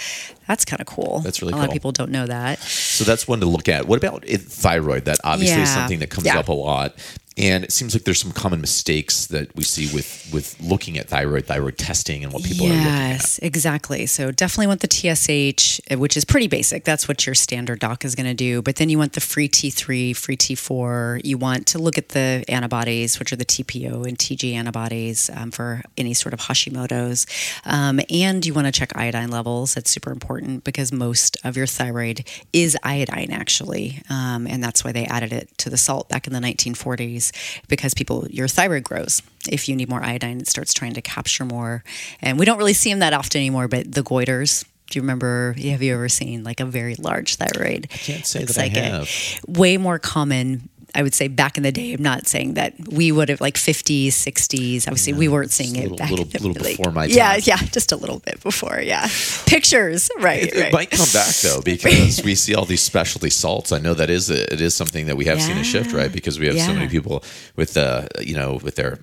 [0.48, 1.20] that's kind of cool.
[1.20, 2.58] That's really a lot of people don't know that.
[2.60, 3.86] So that's one to look at.
[3.86, 5.04] What about thyroid?
[5.04, 6.38] That obviously is something that comes Yeah.
[6.38, 6.94] up a lot.
[7.38, 11.08] And it seems like there's some common mistakes that we see with with looking at
[11.08, 13.10] thyroid, thyroid testing, and what people are looking at.
[13.10, 14.06] Yes, exactly.
[14.06, 16.84] So definitely want the TSH, uh, which is pretty basic.
[16.84, 18.60] That's what your standard doc is going to do.
[18.60, 21.20] But then you want the free T3, free T4.
[21.24, 25.52] You want to look at the antibodies, which are the TPO and TG antibodies um,
[25.52, 27.26] for any sort of Hashimoto's.
[27.64, 29.74] Um, and you want to check iodine levels.
[29.74, 34.02] That's super important because most of your thyroid is iodine, actually.
[34.10, 37.27] Um, and that's why they added it to the salt back in the 1940s
[37.68, 39.22] because people, your thyroid grows.
[39.48, 41.84] If you need more iodine, it starts trying to capture more.
[42.20, 44.64] And we don't really see them that often anymore, but the goiters.
[44.90, 45.54] Do you remember?
[45.58, 47.88] Have you ever seen like a very large thyroid?
[47.92, 49.08] I can't say that I have.
[49.46, 50.70] way more common.
[50.94, 51.92] I would say back in the day.
[51.92, 54.88] I'm not saying that we would have like 50s, 60s.
[54.88, 57.32] Obviously, we weren't seeing it little- back little- in the- little like- before my Yeah,
[57.32, 57.40] time.
[57.44, 58.80] yeah, yeah, just a little bit before.
[58.80, 59.06] Yeah,
[59.46, 60.10] pictures.
[60.18, 60.44] Right.
[60.44, 63.70] It, it might come back though because we see all these specialty salts.
[63.70, 66.10] I know that is a, it is something that we have seen a shift, right?
[66.10, 67.22] Because we have so many people
[67.56, 68.98] with uh, you know with their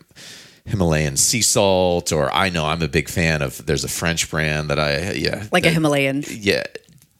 [0.65, 3.63] Himalayan sea salt, or I know I'm a big fan of.
[3.65, 6.63] There's a French brand that I yeah like a Himalayan, yeah,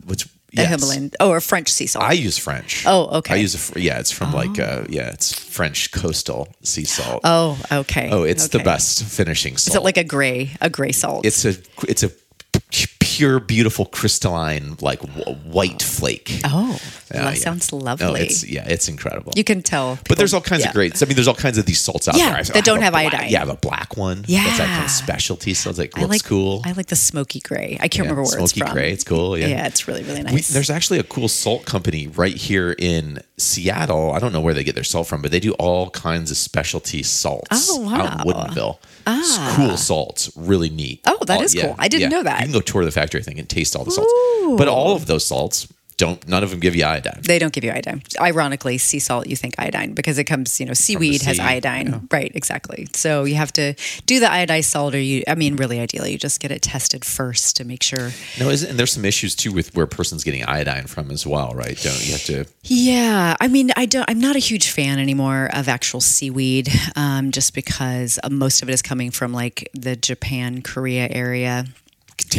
[0.06, 0.28] which
[0.64, 0.70] yes.
[0.70, 2.06] Himalayan, oh, or French sea salt.
[2.06, 2.84] I use French.
[2.86, 3.36] Oh, okay.
[3.36, 4.00] I use a yeah.
[4.00, 7.22] It's from like uh, yeah, it's French coastal sea salt.
[7.24, 8.10] oh, okay.
[8.12, 9.74] oh, it's the best finishing salt.
[9.74, 11.26] Is it like a gray, a gray salt?
[11.26, 11.56] it's a
[11.88, 12.12] it's a
[13.16, 16.42] pure, beautiful, crystalline, like w- white flake.
[16.44, 16.80] oh,
[17.14, 17.44] Yeah, that yeah.
[17.44, 18.06] sounds oh, lovely.
[18.06, 19.34] No, it's yeah, it's incredible.
[19.36, 19.98] you can tell.
[20.10, 20.70] but there's all kinds yeah.
[20.70, 21.02] of great.
[21.02, 22.40] I mean, there's all kinds of these salts out Yeah, there.
[22.40, 23.30] I- that I don't a have black- iodine.
[23.32, 24.26] Yeah, I have a black one.
[24.28, 25.54] Yeah, that's like kind of specialty.
[25.54, 26.62] So it's like I looks like cool.
[26.66, 27.78] I like the smoky gray.
[27.80, 28.74] I can't remember where it's smoky from.
[28.74, 28.92] gray.
[28.92, 29.38] It's cool.
[29.38, 30.50] Yeah, Yeah, it's really really We, nice.
[30.50, 34.12] there's actually a cool salt company right here in Seattle.
[34.14, 36.38] I don't know where they get their salt from, but they do all kinds of
[36.38, 38.24] specialty salts Oh, out wow.
[38.24, 38.78] in Woodinville.
[39.08, 39.54] It's ah.
[39.56, 41.02] cool salts, really neat.
[41.06, 41.76] Oh, that All- is cool.
[41.78, 42.40] I didn't know that.
[42.40, 44.14] You can go tour the factory thing and taste all the salts.
[44.58, 46.28] But all of those salts don't.
[46.28, 47.22] None of them give you iodine.
[47.22, 48.04] they don't give you iodine.
[48.20, 52.08] Ironically, sea salt you think iodine because it comes, you know, seaweed has sea, iodine.
[52.12, 52.88] Right, exactly.
[52.94, 56.18] So you have to do the iodized salt or you I mean really ideally you
[56.18, 58.12] just get it tested first to make sure.
[58.40, 61.26] No, isn't, and there's some issues too with where a person's getting iodine from as
[61.26, 61.80] well, right?
[61.82, 62.46] Don't you have to?
[62.64, 64.10] Yeah, I mean, I don't.
[64.10, 68.74] I'm not a huge fan anymore of actual seaweed, um, just because most of it
[68.74, 71.66] is coming from like the Japan, Korea area.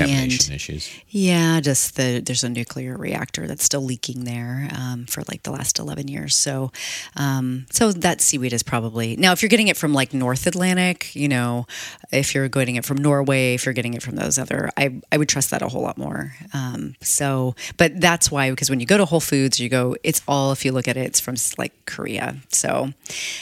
[0.04, 0.90] Contamination issues.
[1.09, 5.50] Yeah, just the there's a nuclear reactor that's still leaking there um, for like the
[5.50, 6.35] last eleven years.
[6.37, 6.72] So,
[7.16, 11.14] um, so that seaweed is probably now if you're getting it from like North Atlantic,
[11.14, 11.66] you know,
[12.12, 15.16] if you're getting it from Norway, if you're getting it from those other, I I
[15.16, 16.35] would trust that a whole lot more.
[16.52, 20.22] Um, so, but that's why because when you go to Whole Foods, you go, it's
[20.28, 22.37] all if you look at it, it's from like Korea.
[22.50, 22.92] So,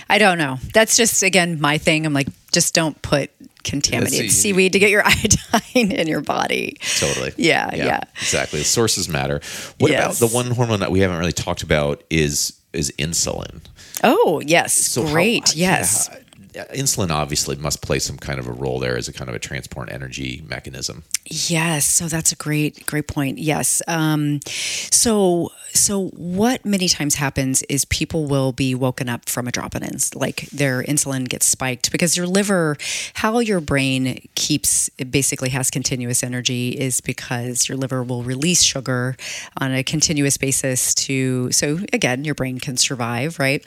[0.08, 0.58] I don't know.
[0.72, 2.06] That's just again my thing.
[2.06, 3.30] I'm like, just don't put
[3.64, 6.76] contaminated seaweed to get your iodine in your body.
[6.98, 7.32] Totally.
[7.36, 8.00] Yeah, yeah.
[8.20, 8.60] Exactly.
[8.60, 9.40] The sources matter.
[9.78, 10.18] What Yes.
[10.20, 13.60] about the one hormone that we haven't really talked about is is insulin.
[14.02, 14.72] Oh, yes.
[14.74, 15.54] So how- Great.
[15.56, 16.08] yes.
[16.12, 16.18] yeah,
[16.54, 19.38] insulin obviously must play some kind of a role there as a kind of a
[19.38, 21.02] transport energy mechanism.
[21.26, 21.86] Yes.
[21.86, 23.38] So that's a great, great point.
[23.38, 23.82] Yes.
[23.88, 29.52] Um, so, so what many times happens is people will be woken up from a
[29.52, 32.76] drop in like their insulin gets spiked because your liver,
[33.14, 39.16] how your brain keeps, basically has continuous energy is because your liver will release sugar
[39.60, 43.64] on a continuous basis to, so again, your brain can survive, right?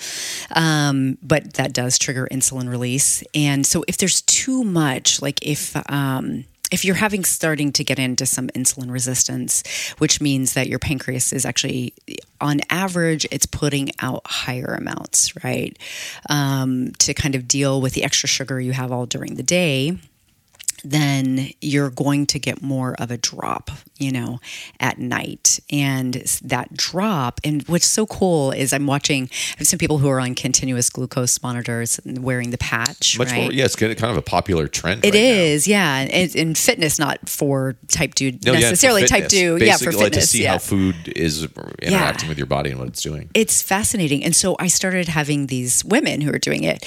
[0.55, 3.23] Um, but that does trigger insulin release.
[3.33, 7.97] And so if there's too much, like if, um, if you're having starting to get
[7.97, 9.63] into some insulin resistance,
[9.99, 11.93] which means that your pancreas is actually,
[12.41, 15.77] on average, it's putting out higher amounts, right?
[16.29, 19.97] Um, to kind of deal with the extra sugar you have all during the day
[20.91, 24.39] then you're going to get more of a drop, you know,
[24.79, 25.59] at night.
[25.71, 30.09] And that drop, and what's so cool is I'm watching, I have some people who
[30.09, 33.17] are on continuous glucose monitors and wearing the patch.
[33.17, 33.41] Much right?
[33.43, 35.03] more, yeah, it's kind of a popular trend.
[35.05, 35.73] It right now.
[35.73, 39.01] yeah, and in fitness, not for type two No, yeah, necessarily.
[39.07, 39.31] type fitness.
[39.31, 40.23] two, yeah, for Basically, like fitness.
[40.25, 40.51] to see yeah.
[40.53, 41.47] how food is
[41.81, 43.29] interacting with your body and what it's doing.
[43.33, 46.85] it's fascinating and so i started having these women who are doing it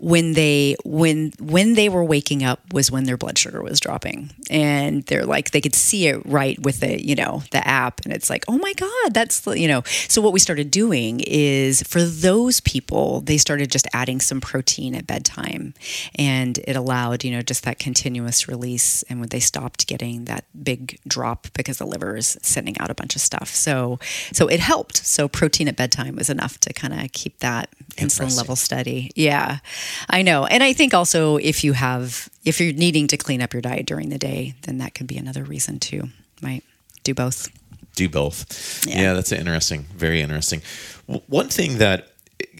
[0.00, 4.30] when they when when they were waking up was when their blood sugar was dropping.
[4.48, 8.00] And they're like they could see it right with the you know the app.
[8.04, 9.82] And it's like oh my god that's you know.
[10.08, 14.94] So what we started doing is for those people they started just adding some protein
[14.94, 15.74] at bedtime.
[16.14, 19.02] And it allowed you know just that continuous release.
[19.04, 22.94] And when they stopped getting that big drop because the liver is sending out a
[22.94, 23.48] bunch of stuff.
[23.48, 23.98] So
[24.32, 25.04] so it helped.
[25.04, 29.10] So protein at bedtime was enough to kind of keep that insulin level steady.
[29.14, 29.58] Yeah
[30.08, 33.52] i know and i think also if you have if you're needing to clean up
[33.52, 36.08] your diet during the day then that could be another reason too
[36.42, 36.64] might
[37.04, 37.48] do both
[37.96, 38.86] do both.
[38.86, 39.02] Yeah.
[39.02, 39.82] Yeah, that's interesting.
[39.94, 40.62] Very interesting.
[41.06, 42.08] W- One thing that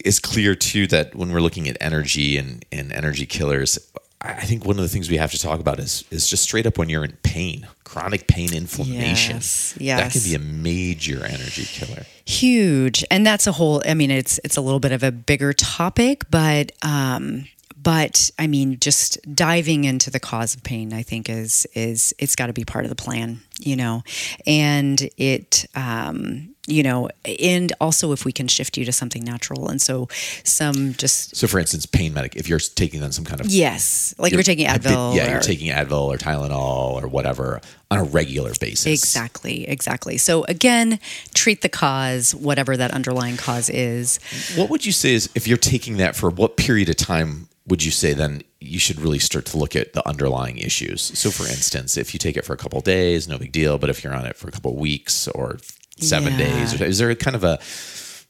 [0.05, 3.79] is clear too that when we're looking at energy and, and energy killers,
[4.23, 6.65] I think one of the things we have to talk about is is just straight
[6.67, 9.37] up when you're in pain, chronic pain inflammation.
[9.37, 12.05] Yes, That can be a major energy killer.
[12.25, 15.51] huge and that's a whole i mean it's it's a little bit of a bigger
[15.53, 21.27] topic but um but i mean just diving into the cause of pain i think
[21.29, 24.01] is is it's got to be part of the plan you know
[24.45, 29.67] and it um you know and also if we can shift you to something natural
[29.69, 30.07] and so
[30.43, 32.35] some just So, for instance, pain medic.
[32.35, 35.39] If you're taking on some kind of yes like you're, taking advil yeah, or- you're
[35.39, 38.85] taking Advil or Tylenol or whatever on a regular basis.
[38.85, 40.99] exactly exactly so again
[41.33, 44.19] treat the cause whatever that underlying cause is
[44.55, 47.83] What would you say is if you're taking that for what period of time would
[47.83, 51.01] you say then you should really start to look at the underlying issues?
[51.17, 53.79] So, for instance, if you take it for a couple of days, no big deal.
[53.79, 55.57] But if you're on it for a couple of weeks or
[56.01, 56.45] seven Yeah.
[56.47, 57.59] days, is there kind of a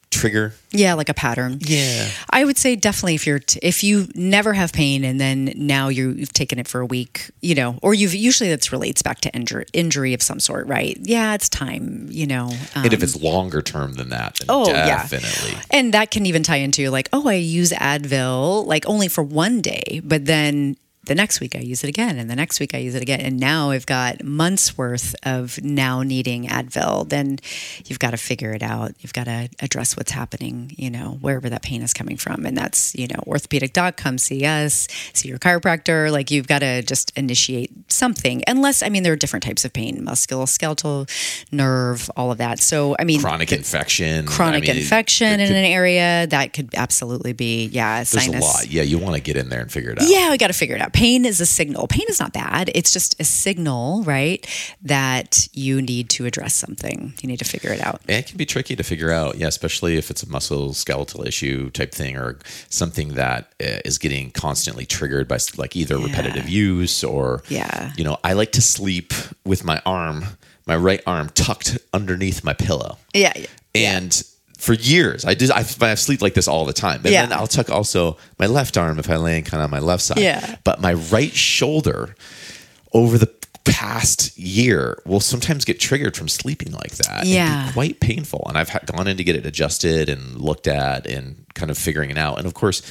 [0.09, 0.53] trigger?
[0.71, 1.57] Yeah, like a pattern.
[1.61, 2.09] Yeah.
[2.29, 5.87] I would say definitely if you're t- if you never have pain and then now
[5.87, 9.21] you, you've taken it for a week, you know, or you've usually that's relates back
[9.21, 10.97] to injury injury of some sort, right?
[11.01, 12.47] Yeah, it's time, you know.
[12.75, 14.85] Um, and if it's longer term than that, then Oh, yeah.
[15.07, 15.57] definitely.
[15.71, 19.61] and that can even tie into like, oh, I use Advil like only for one
[19.61, 22.77] day, but then the next week I use it again, and the next week I
[22.77, 27.09] use it again, and now I've got months worth of now needing Advil.
[27.09, 27.39] Then
[27.85, 28.91] you've got to figure it out.
[28.99, 32.55] You've got to address what's happening, you know, wherever that pain is coming from, and
[32.55, 36.11] that's you know, orthopedic doc, come see us, see your chiropractor.
[36.11, 39.73] Like you've got to just initiate something, unless I mean there are different types of
[39.73, 41.09] pain, musculoskeletal,
[41.51, 42.59] nerve, all of that.
[42.59, 44.25] So I mean, Chronic infection.
[44.27, 48.41] chronic I mean, infection there in an area that could absolutely be yeah There's sinus.
[48.41, 48.67] a lot.
[48.67, 50.07] Yeah, you want to get in there and figure it out.
[50.07, 50.90] Yeah, we got to figure it out.
[50.93, 51.87] Pain is a signal.
[51.87, 52.69] Pain is not bad.
[52.75, 54.45] It's just a signal, right?
[54.81, 57.13] That you need to address something.
[57.21, 58.01] You need to figure it out.
[58.07, 61.25] And it can be tricky to figure out, yeah, especially if it's a muscle skeletal
[61.25, 67.03] issue type thing or something that uh, getting constantly triggered by like either repetitive use
[67.03, 67.93] or, Yeah.
[67.95, 69.13] you know, I like to sleep
[69.45, 70.25] with my arm,
[70.65, 72.97] my right arm tucked underneath my pillow.
[73.13, 73.33] Yeah.
[73.35, 73.45] yeah.
[73.75, 74.23] And
[74.61, 75.49] for years, I did.
[75.51, 77.01] I, I sleep like this all the time.
[77.03, 77.25] And Yeah.
[77.25, 80.03] then I'll tuck also my left arm if I lay kind of on my left
[80.03, 80.19] side.
[80.19, 80.55] Yeah.
[80.63, 82.15] But my right shoulder
[82.93, 83.31] over the
[83.63, 87.25] past year will sometimes get triggered from sleeping like that.
[87.25, 87.71] Yeah.
[87.73, 88.43] quite painful.
[88.47, 91.77] And I've ha- gone in to get it adjusted and looked at and kind of
[91.77, 92.37] figuring it out.
[92.37, 92.81] And of course,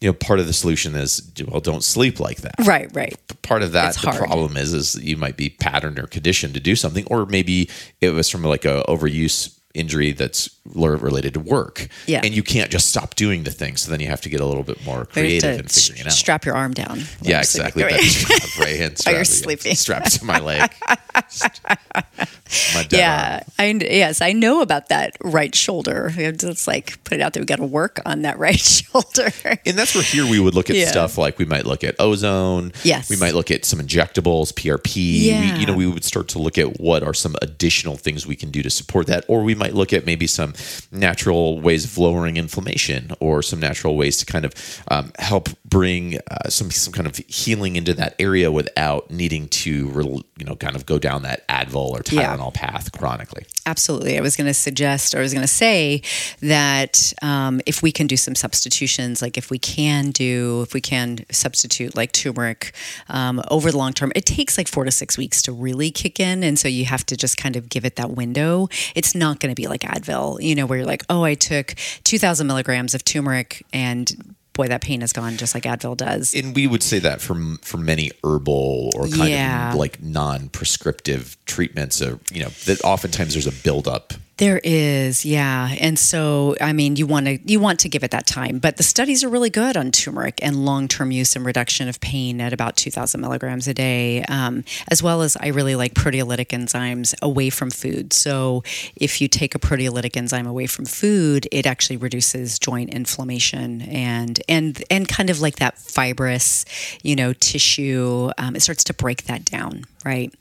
[0.00, 2.54] you know, part of the solution is well, don't sleep like that.
[2.64, 3.14] Right, right.
[3.42, 4.24] Part of that, It's the hard.
[4.24, 7.68] problem is, is you might be patterned or conditioned to do something, or maybe
[8.00, 11.88] it was from like a overuse injury that's related to work.
[12.06, 12.20] Yeah.
[12.24, 13.76] and you can't just stop doing the thing.
[13.76, 15.66] So then you have to get a little bit more But you have creative in
[15.68, 16.12] figuring it out.
[16.12, 17.00] Strap your arm down.
[17.22, 17.82] Yeah, exactly.
[17.84, 19.14] That strap right hand strap.
[19.14, 19.74] You're sleeping.
[19.76, 20.70] Strap to my leg.
[22.74, 23.52] my Yeah, arm.
[23.58, 26.12] I yes, I know about that right shoulder.
[26.16, 27.42] We have to just like put it out there.
[27.42, 29.30] We got to work on that right shoulder.
[29.66, 30.90] And that's where here we would look at Yeah.
[30.90, 32.72] stuff like we might look at ozone.
[32.84, 33.08] Yes.
[33.10, 35.22] We might look at some injectables, PRP.
[35.24, 35.54] Yeah.
[35.54, 38.36] We, you know, we would start to look at what are some additional things we
[38.36, 39.24] can do to support that.
[39.28, 40.54] Or we might look at maybe some
[40.90, 46.18] natural ways of lowering inflammation or some natural ways to kind of um, help bring
[46.30, 50.74] uh, some some kind of healing into that area without needing to, you know, kind
[50.74, 52.36] of go down that Advil or Yeah.
[52.36, 53.44] Tylenol path chronically.
[53.70, 54.18] Absolutely.
[54.18, 56.02] I was going to suggest, or I was going to say
[56.40, 60.80] that um, if we can do some substitutions, like if we can do, if we
[60.80, 62.74] can substitute like turmeric
[63.08, 66.18] um, over the long term, it takes like four to six weeks to really kick
[66.18, 66.42] in.
[66.42, 68.66] And so you have to just kind of give it that window.
[68.96, 71.76] It's not going to be like Advil, you know, where you're like, oh, I took
[72.02, 76.34] 2,000 milligrams of turmeric and boy, that pain is gone just like Advil does.
[76.34, 79.70] and we would say that for for many herbal or kind Yeah.
[79.72, 85.76] of like non-prescriptive treatments of you know that oftentimes there's a buildup There is, yeah.
[85.78, 88.78] And so, I mean, you want to you want to give it that time, but
[88.78, 92.40] the studies are really good on turmeric and long term use and reduction of pain
[92.40, 96.58] at about two thousand milligrams a day, um, as well as I really like proteolytic
[96.58, 98.14] enzymes away from food.
[98.14, 98.64] So,
[98.96, 104.40] if you take a proteolytic enzyme away from food, it actually reduces joint inflammation and
[104.48, 106.64] and and kind of like that fibrous,
[107.02, 108.30] you know, tissue.
[108.38, 110.32] Um, it starts to break that down right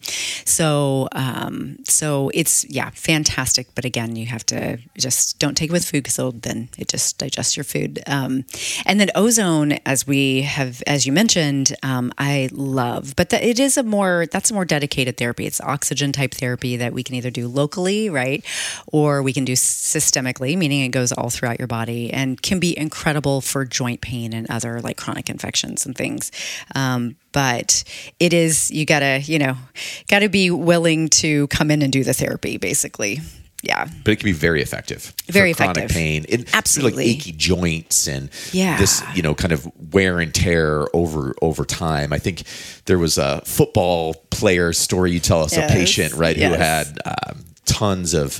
[0.45, 5.73] so um so it's yeah fantastic but again you have to just don't take it
[5.73, 8.01] with food because then it just digests your food.
[8.07, 8.45] Um
[8.85, 13.59] and then ozone as we have as you mentioned um i love but that it
[13.59, 15.45] is a more that's a more dedicated therapy.
[15.45, 18.45] It's oxygen type therapy that we can either do locally right
[18.87, 22.77] or we can do systemically meaning it goes all throughout your body and can be
[22.77, 26.31] incredible for joint pain and other like chronic infections and things.
[26.75, 27.83] Um, but
[28.19, 29.55] it is you gotta you know
[30.07, 33.19] gotta be willing to come in and do the therapy basically
[33.63, 35.95] yeah but it can be very effective Very for chronic effective.
[35.97, 37.07] pain and Absolutely.
[37.07, 38.77] like achy joints and Yeah.
[38.77, 42.43] this you know kind of wear and tear over over time i think
[42.85, 45.69] there was a football player story you tell us Yes.
[45.69, 48.39] a patient right who had um, tons of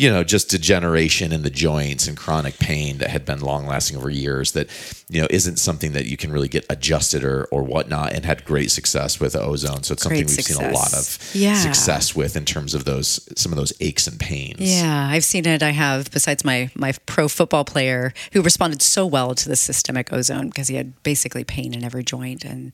[0.00, 3.96] you know just degeneration in the joints and chronic pain that had been long lasting
[3.96, 4.66] over years that
[5.08, 8.44] you know isn't something that you can really get adjusted or or whatnot and had
[8.44, 11.34] great success with ozone so it's something we've seen a lot of success.
[11.34, 11.54] Yeah.
[11.54, 15.46] success with in terms of those some of those aches and pains Yeah, I've seen
[15.46, 15.62] it.
[15.62, 20.12] I have, besides my my pro football player who responded so well to the systemic
[20.12, 22.72] ozone because he had basically pain in every joint, and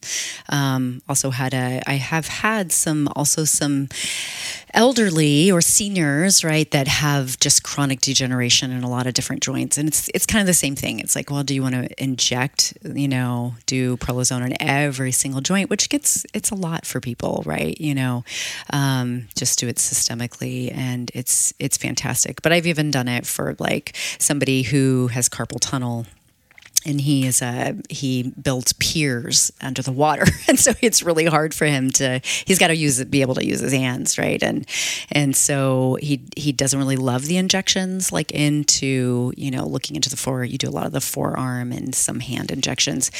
[0.48, 1.82] um, also had a.
[1.86, 3.88] I have had some also some
[4.74, 9.78] elderly or seniors, right, that have just chronic degeneration in a lot of different joints,
[9.78, 11.00] and it's it's kind of the same thing.
[11.00, 15.40] It's like, well, do you want to inject, you know, do prolozone on every single
[15.40, 17.80] joint, which gets it's a lot for people, right?
[17.80, 18.24] You know,
[18.72, 22.42] um, just do it systemically, and it's it's fantastic.
[22.42, 26.06] But I've even done it for like somebody who has carpal tunnel
[26.86, 31.52] and he is uh, he builds piers under the water, and so it's really hard
[31.52, 32.20] for him to.
[32.24, 34.42] He's got to use it, be able to use his hands, right?
[34.42, 34.66] And
[35.10, 40.08] and so he he doesn't really love the injections, like into you know looking into
[40.08, 40.44] the fore.
[40.44, 43.10] You do a lot of the forearm and some hand injections.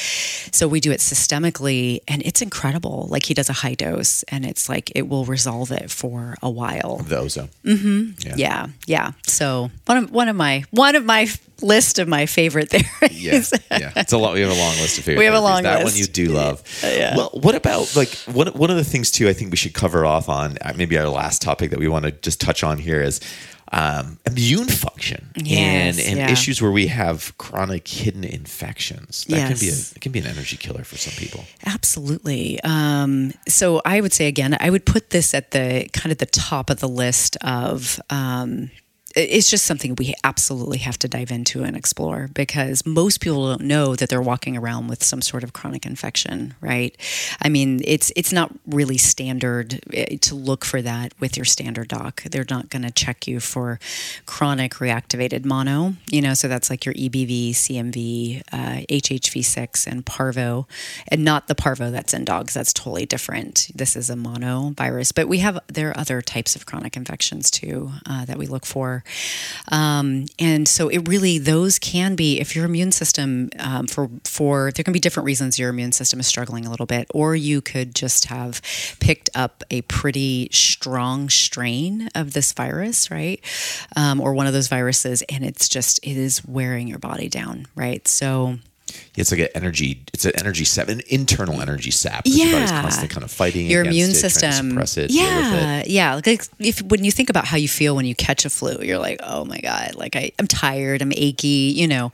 [0.55, 3.07] So we do it systemically, and it's incredible.
[3.09, 6.49] Like he does a high dose, and it's like it will resolve it for a
[6.49, 6.97] while.
[6.97, 8.37] the ozone Mm-hmm.
[8.37, 9.11] Yeah, yeah.
[9.25, 11.27] So one of one of my one of my
[11.61, 13.51] list of my favorite therapies.
[13.69, 13.91] Yeah, yeah.
[13.95, 14.33] It's a lot.
[14.33, 15.19] We have a long list of favorite.
[15.19, 15.41] We have a therapies.
[15.41, 15.95] long that list.
[15.95, 16.63] one you do love.
[16.83, 17.15] Yeah.
[17.15, 19.27] Well, what about like one one of the things too?
[19.27, 22.05] I think we should cover off on uh, maybe our last topic that we want
[22.05, 23.19] to just touch on here is
[23.73, 26.31] um, immune function Yes, and and yeah.
[26.31, 29.25] issues where we have chronic hidden infections.
[29.25, 31.43] That can be a it can be an energy killer for some people.
[31.65, 32.59] Absolutely.
[32.63, 36.25] Um, so I would say again, I would put this at the kind of the
[36.27, 38.71] top of the list of um,
[39.17, 43.61] it's just something we absolutely have to dive into and explore because most people don't
[43.61, 46.95] know that they're walking around with some sort of chronic infection, right?
[47.41, 51.87] I mean, it's it's not really standard eh, to look for that with your standard
[51.87, 52.23] doc.
[52.23, 53.79] They're not going to check you for
[54.27, 60.67] chronic reactivated mono, you know, so that's like your EBV, CMV, uh, HHV6, and parvo,
[61.07, 62.53] and not the parvo that's in dogs.
[62.53, 63.69] That's totally different.
[63.73, 67.49] This is a mono virus, but we have there are other types of chronic infections
[67.49, 69.03] too uh, that we look for,
[69.71, 74.71] um, and so it really those can be if your immune system um, for for
[74.71, 77.61] there can be different reasons your immune system is struggling a little bit, or you
[77.61, 78.61] could just have
[78.99, 83.43] picked up a pretty strong strain of this virus, right,
[83.95, 87.67] um, or one of those viruses, and it's just it is wearing your body down,
[87.75, 88.07] right?
[88.07, 88.59] So
[89.15, 90.03] It's like an energy.
[90.13, 92.23] It's an energy sap, an internal energy sap.
[92.23, 92.81] that Your body's Yeah.
[92.81, 97.03] constantly kind of fighting your immune it, system suppress it, yeah yeah like if when
[97.03, 99.59] you think about how you feel when you catch a flu you're like oh my
[99.59, 102.11] god like I, i'm tired i'm achy you know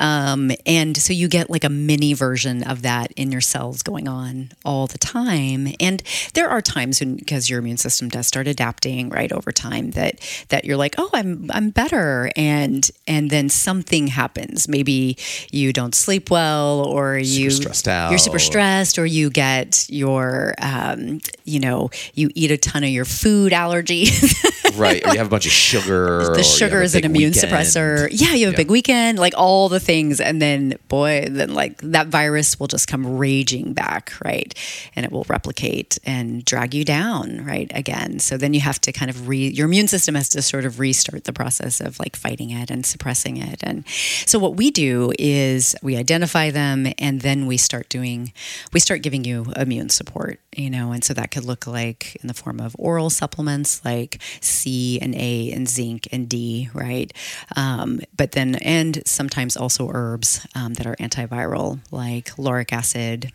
[0.00, 4.06] um, and so you get like a mini version of that in your cells going
[4.08, 6.02] on all the time and
[6.34, 10.20] there are times when because your immune system does start adapting right over time that
[10.48, 15.16] that you're like oh i'm i'm better and and then something happens maybe
[15.50, 18.10] you don't sleep well or you stressed out.
[18.10, 22.90] you're super stressed or you get your um, you know you eat a ton of
[22.90, 24.06] your food allergy
[24.76, 25.04] right.
[25.06, 26.32] Or you have a bunch of sugar.
[26.34, 27.52] the sugar is an immune weekend.
[27.52, 28.56] suppressor yeah you have Yeah.
[28.56, 32.66] a big weekend like all the things and then boy then like that virus will
[32.66, 34.54] just come raging back right
[34.96, 38.92] and it will replicate and drag you down right again so then you have to
[38.92, 42.16] kind of re your immune system has to sort of restart the process of like
[42.16, 43.84] fighting it and suppressing it and
[44.26, 48.32] so what we do is we identify them and then we start doing
[48.72, 52.28] we start giving you immune support you know and so that could look like in
[52.28, 57.12] the form of oral supplements like c and a and zinc and d right?
[57.56, 63.32] Um, but then and sometimes also herbs um, that are antiviral like lauric acid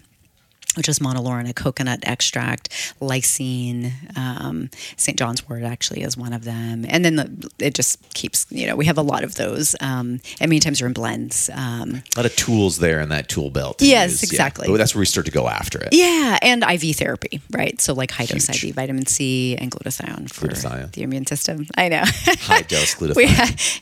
[0.80, 2.70] which is monolaurin, a coconut extract,
[3.02, 5.18] lysine, um, St.
[5.18, 6.86] John's wort actually is one of them.
[6.88, 9.76] And then the, it just keeps, you know, we have a lot of those.
[9.82, 11.50] Um, and many times they're in blends.
[11.54, 13.82] Um, A lot of tools there in that tool belt.
[13.82, 14.28] Yes, use, yeah.
[14.36, 14.68] exactly.
[14.68, 15.90] But that's where we start to go after it.
[15.92, 17.80] yeah, and IV therapy, right?
[17.82, 18.64] So like high dose Huge.
[18.72, 20.92] IV vitamin C and glutathione for Glutathione.
[20.94, 21.68] the immune system.
[21.78, 22.04] I know.
[22.06, 23.16] High dose glutathione.
[23.16, 23.26] we,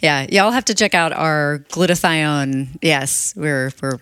[0.08, 2.68] yeah, y'all have to check out our glutathione.
[2.82, 4.00] Yes, we're we're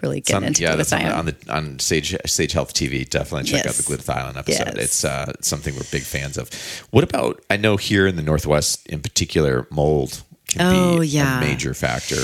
[0.00, 1.10] really It's on- getting into yeah, that's on, glutathione.
[1.44, 3.08] the, on the on Sage Sage Health TV.
[3.08, 3.78] Definitely check Yes.
[3.80, 4.66] out the glutathione episode.
[4.76, 4.84] Yes.
[4.84, 6.50] It's uh, something we're big fans of.
[6.90, 7.40] What about?
[7.50, 11.38] I know here in the Northwest, in particular, mold can Oh, be yeah.
[11.38, 12.22] a major factor.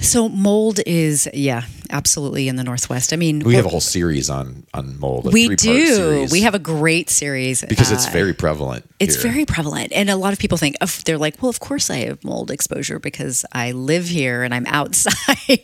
[0.00, 3.12] So mold is yeah, absolutely in the northwest.
[3.12, 5.32] I mean, We have a whole series on on mold.
[5.32, 6.26] we do.
[6.30, 8.84] We have a great series because it's uh, very prevalent.
[8.98, 9.32] It's here.
[9.32, 11.98] very prevalent, and a lot of people think of, they're like, "Well, of course I
[12.08, 15.60] have mold exposure because I live here and I'm outside."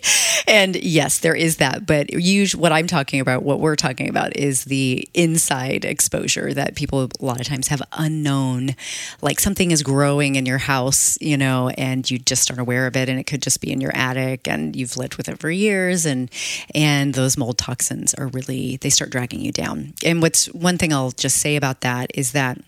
[0.47, 4.37] and yes, there is that, but usually, what I'm talking about, what we're talking about,
[4.37, 8.74] is the inside exposure that people a lot of times have unknown,
[9.22, 12.97] like something is growing in your house, you know, and you just aren't aware of
[12.97, 15.51] it, and it could just be in your attic, and you've lived with it for
[15.51, 16.31] years, and
[16.74, 19.95] and those mold toxins are really they start dragging you down.
[20.05, 22.59] And what's one thing I'll just say about that is that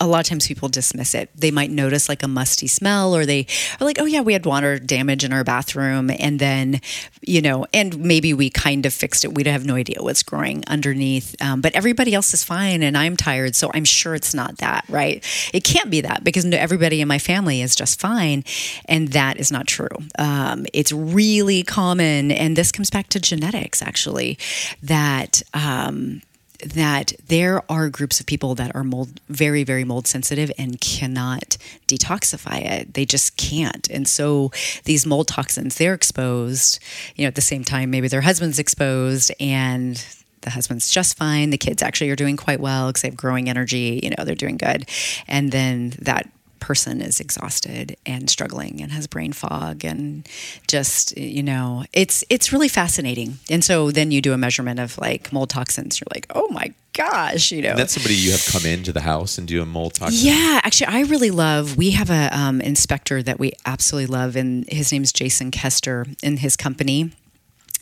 [0.00, 1.30] a lot of times people dismiss it.
[1.34, 3.46] They might notice like a musty smell, or they
[3.80, 6.10] are like, oh, yeah, we had water damage in our bathroom.
[6.18, 6.80] And then,
[7.20, 9.34] you know, and maybe we kind of fixed it.
[9.34, 11.34] We have no idea what's growing underneath.
[11.42, 13.56] Um, but everybody else is fine, and I'm tired.
[13.56, 15.24] So I'm sure it's not that, right?
[15.52, 18.44] It can't be that because everybody in my family is just fine.
[18.84, 19.88] And that is not true.
[20.18, 22.30] Um, it's really common.
[22.30, 24.38] And this comes back to genetics, actually,
[24.82, 25.42] that.
[25.54, 26.22] Um,
[26.64, 31.56] that there are groups of people that are mold very very mold sensitive and cannot
[31.86, 32.94] detoxify it.
[32.94, 33.88] They just can't.
[33.90, 34.50] And so
[34.84, 36.80] these mold toxins they're exposed
[37.16, 40.04] you know at the same time maybe their husband's exposed and
[40.40, 41.50] the husband's just fine.
[41.50, 44.34] The kids actually are doing quite well because they have growing energy you know they're
[44.34, 44.88] doing good.
[45.28, 46.28] And then that
[46.60, 50.28] person is exhausted and struggling and has brain fog and
[50.66, 54.98] just you know it's it's really fascinating and so then you do a measurement of
[54.98, 58.44] like mold toxins you're like oh my gosh you know And that's somebody you have
[58.46, 60.18] come into the house and do a mold toxin.
[60.20, 61.76] yeah, actually, I really love.
[61.76, 66.38] We have a um, inspector that we absolutely love, and his name's Jason Kester in
[66.38, 67.12] his company.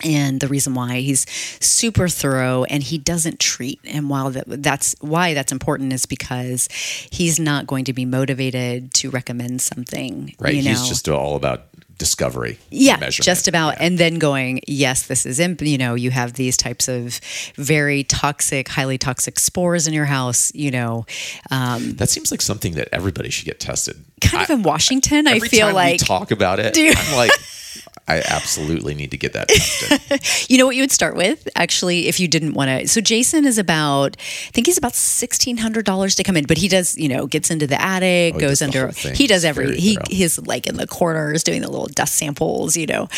[0.04, 1.24] And the reason why he's
[1.60, 6.68] super thorough and he doesn't treat, and while that, that's why that's important is because
[7.10, 10.34] he's not going to be motivated to recommend something.
[10.38, 10.54] Right.
[10.54, 10.70] You know?
[10.70, 11.66] He's just all about
[11.98, 12.58] discovery.
[12.68, 16.54] yeah just about and then going yes this is imp you know you have these
[16.54, 17.18] types of
[17.54, 21.06] very toxic highly toxic spores in your house you know
[21.50, 23.96] um, That seems like something that everybody should get tested.
[24.20, 27.30] kind of in washington i Every feel like we talk about it, you- I'm like,
[28.08, 29.50] I absolutely need to get that.
[30.48, 32.88] You know what you would start with, actually, if you didn't want to.
[32.88, 36.56] So Jason is about, I think he's about sixteen hundred dollars to come in, but
[36.58, 38.92] he does, you know, gets into the attic, Oh, goes under.
[38.92, 39.76] He does every.
[39.76, 43.08] He he's like in the corners doing the little dust samples, you know.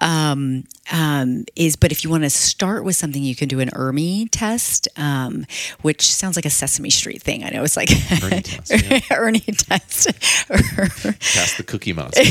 [0.00, 3.70] Um, um, is but if you want to start with something, you can do an
[3.70, 5.44] ERMI test, um,
[5.82, 7.42] which sounds like a Sesame Street thing.
[7.44, 7.90] I know it's like
[8.22, 9.00] Ernie test, yeah.
[9.10, 10.06] Ernie test.
[10.48, 12.22] Pass the cookie monster.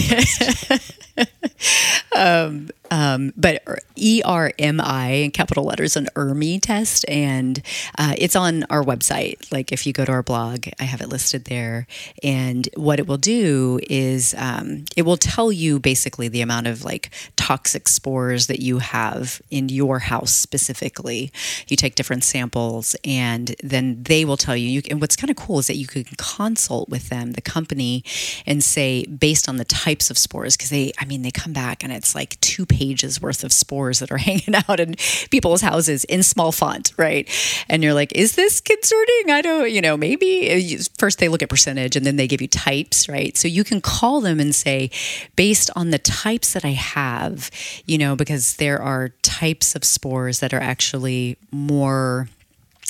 [2.12, 3.62] but
[3.96, 7.62] E R M I in capital letters, an ERMI test, and
[7.98, 9.52] uh, it's on our website.
[9.52, 11.88] Like if you go to our blog, I have it listed there.
[12.24, 16.84] And what it will do is um, it will tell you basically the amount of
[16.84, 21.32] like toxic spores that you have in your house specifically.
[21.68, 24.70] You take different samples, and then they will tell you.
[24.70, 28.04] you and what's kind of cool is that you can consult with them, the company,
[28.46, 31.84] and say based on the types of spores, because they, I mean, they come back
[31.84, 34.96] and like two pages worth of spores that are hanging out in
[35.32, 37.28] people's houses in small font, right?
[37.70, 39.30] And you're like, is this concerning?
[39.30, 42.42] I don't, you know, maybe uh, first they look at percentage and then they give
[42.42, 43.36] you types, right?
[43.38, 44.92] So you can call them and say,
[45.36, 47.50] based on the types that I have,
[47.86, 52.28] you know, because there are types of spores that are actually more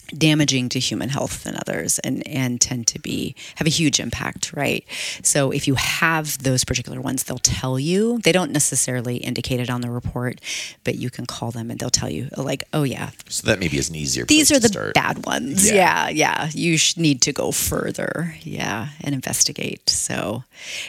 [0.08, 4.53] damaging to human health than others and and tend to be have a huge impact
[4.53, 4.86] right?
[5.24, 8.20] So if you have those particular ones they'll tell you.
[8.20, 10.41] They don't necessarily indicate it on the report
[10.84, 13.12] but you can call them and they'll tell you like oh yeah.
[13.30, 14.26] So that maybe is an easier.
[14.26, 14.93] these are the start.
[14.93, 15.66] bad ones.
[15.70, 16.10] Yeah.
[16.10, 16.49] yeah yeah.
[16.53, 18.36] You sh- need to go further.
[18.41, 19.89] Yeah and investigate.
[19.89, 20.43] So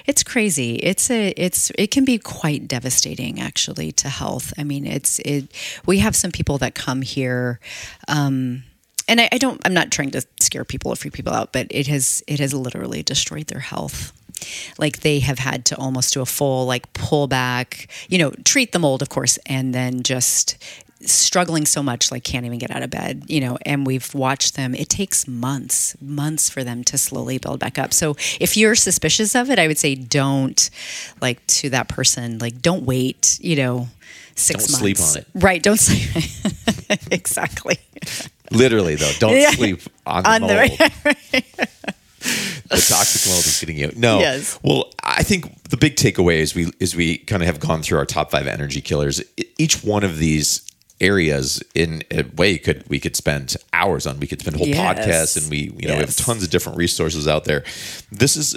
[0.06, 0.76] it's crazy.
[0.76, 4.52] It's a it's it can be quite devastating actually to health.
[4.58, 5.50] I mean it's it
[5.86, 7.60] we have some people that come here
[8.08, 8.62] um
[9.08, 11.66] and I, I don't i'm not trying to scare people or freak people out but
[11.70, 14.12] it has it has literally destroyed their health.
[14.78, 18.72] Like they have had to almost do a full like pull back you know treat
[18.72, 20.56] the mold of course and then just
[21.02, 24.54] struggling so much like can't even get out of bed you know and we've watched
[24.56, 24.74] them.
[24.74, 27.94] It takes months months for them to slowly build back up.
[27.94, 30.68] So if you're suspicious of it i would say don't
[31.22, 33.88] like to that person like don't wait you know
[34.38, 34.78] 6 Don't months.
[34.78, 35.26] sleep on it.
[35.46, 36.24] right don't sleep.
[37.10, 37.78] Exactly
[38.50, 39.50] Literally though, don't Yeah.
[39.50, 40.70] sleep on the On the- mold.
[42.70, 43.92] the toxic mold is getting you.
[43.96, 44.18] No.
[44.18, 44.58] Yes.
[44.62, 47.98] Well, I think the big takeaway is we is we kind of have gone through
[47.98, 49.22] our top five energy killers.
[49.58, 50.62] Each one of these
[51.00, 54.18] areas in a way could we could spend hours on.
[54.18, 54.78] We could spend whole Yes.
[54.98, 57.64] podcasts and we you know we have tons of different resources out there.
[58.10, 58.56] This is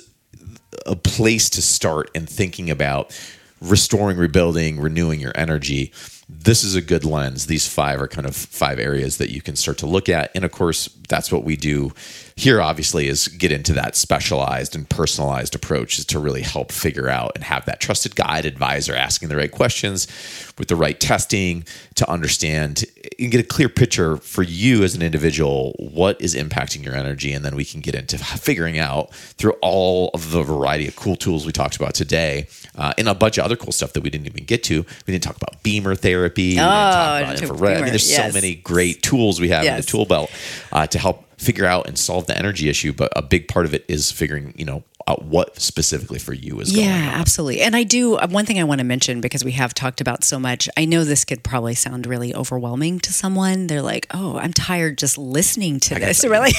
[0.86, 3.12] a place to start in thinking about
[3.62, 5.92] restoring, rebuilding, renewing your energy.
[6.32, 7.48] This is a good lens.
[7.48, 10.30] These five are kind of five areas that you can start to look at.
[10.36, 11.92] And of course, that's what we do
[12.40, 17.10] here, obviously, is get into that specialized and personalized approach is to really help figure
[17.10, 20.08] out and have that trusted guide advisor asking the right questions
[20.58, 21.64] with the right testing
[21.96, 22.86] to understand
[23.18, 27.34] and get a clear picture for you as an individual what is impacting your energy.
[27.34, 31.16] And then we can get into figuring out through all of the variety of cool
[31.16, 34.10] tools we talked about today uh, and a bunch of other cool stuff that we
[34.10, 34.86] didn't even get to.
[35.06, 36.44] We didn't talk about BEMER therapy.
[36.44, 37.78] we didn't Oh, talk I about didn't infrared.
[37.78, 38.32] I mean, there's yes.
[38.32, 40.32] so many great tools we have in the tool belt
[40.72, 42.92] uh, to help figure out and solve the energy issue.
[42.92, 46.60] But a big part of it is figuring, you know, out what specifically for you
[46.60, 47.62] is going Yeah, absolutely.
[47.62, 50.24] And I do uh, one thing I want to mention because we have talked about
[50.24, 50.70] so much.
[50.78, 53.68] I know this could probably sound really overwhelming to someone.
[53.68, 56.30] They're like, "Oh, I'm tired just listening to this." that.
[56.30, 56.52] Really?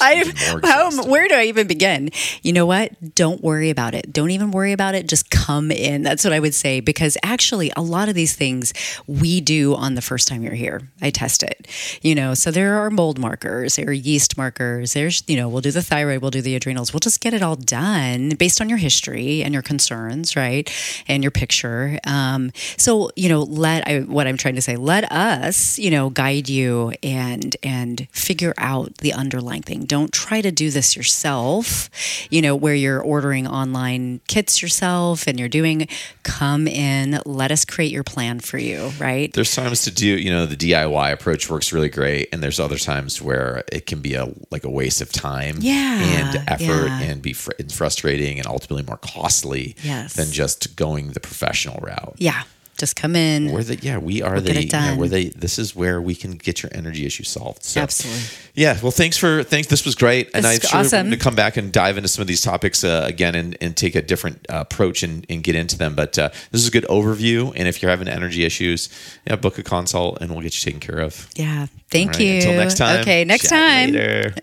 [0.00, 2.10] I how, where do I even begin?
[2.42, 3.14] You know what?
[3.14, 4.12] Don't worry about it.
[4.12, 5.06] Don't even worry about it.
[5.08, 6.02] Just come in.
[6.02, 8.72] That's what I would say because actually a lot of these things
[9.06, 10.82] we do on the first time you're here.
[11.00, 11.66] I test it.
[12.02, 14.92] You know, so there are mold markers, there are yeast markers.
[14.92, 16.92] There's, you know, we'll do the thyroid, we'll do the adrenals.
[16.92, 20.70] We'll just get it all done based on your history and your concerns, right?
[21.08, 21.98] And your picture.
[22.06, 26.10] Um, so, you know, let I, what I'm trying to say, let us, you know,
[26.10, 29.84] guide you and and figure out the underlying thing.
[29.86, 31.88] Don't try to do this yourself,
[32.30, 35.86] you know, where you're ordering online kits yourself and you're doing
[36.22, 39.32] come in, let us create your plan for you, right?
[39.32, 42.76] There's times to do, you know, the DIY approach works really great, and there's other
[42.78, 47.00] times where it can be a like a waste of time, Yeah, and effort, yeah.
[47.02, 50.14] and be fr- and frustrating, and ultimately more costly Yes.
[50.14, 52.14] than just going the professional route.
[52.18, 52.42] Yeah.
[52.80, 53.52] Just come in.
[53.52, 56.14] We're the yeah, we are get the it yeah, we're the this is where we
[56.14, 57.62] can get your energy issue solved.
[57.62, 58.22] So Absolutely.
[58.54, 60.30] yeah, well thanks for thanks this was great.
[60.32, 61.10] And I'm sure awesome.
[61.10, 63.94] to come back and dive into some of these topics uh, again and, and take
[63.96, 65.94] a different uh, approach and, and get into them.
[65.94, 67.52] But uh, this is a good overview.
[67.54, 68.88] And if you're having energy issues,
[69.26, 71.28] yeah, book a consult and we'll get you taken care of.
[71.34, 71.66] Yeah.
[71.90, 72.34] Thank right, you.
[72.36, 73.00] Until next time.
[73.00, 73.24] Okay.
[73.26, 73.92] Next time.
[73.92, 74.34] later.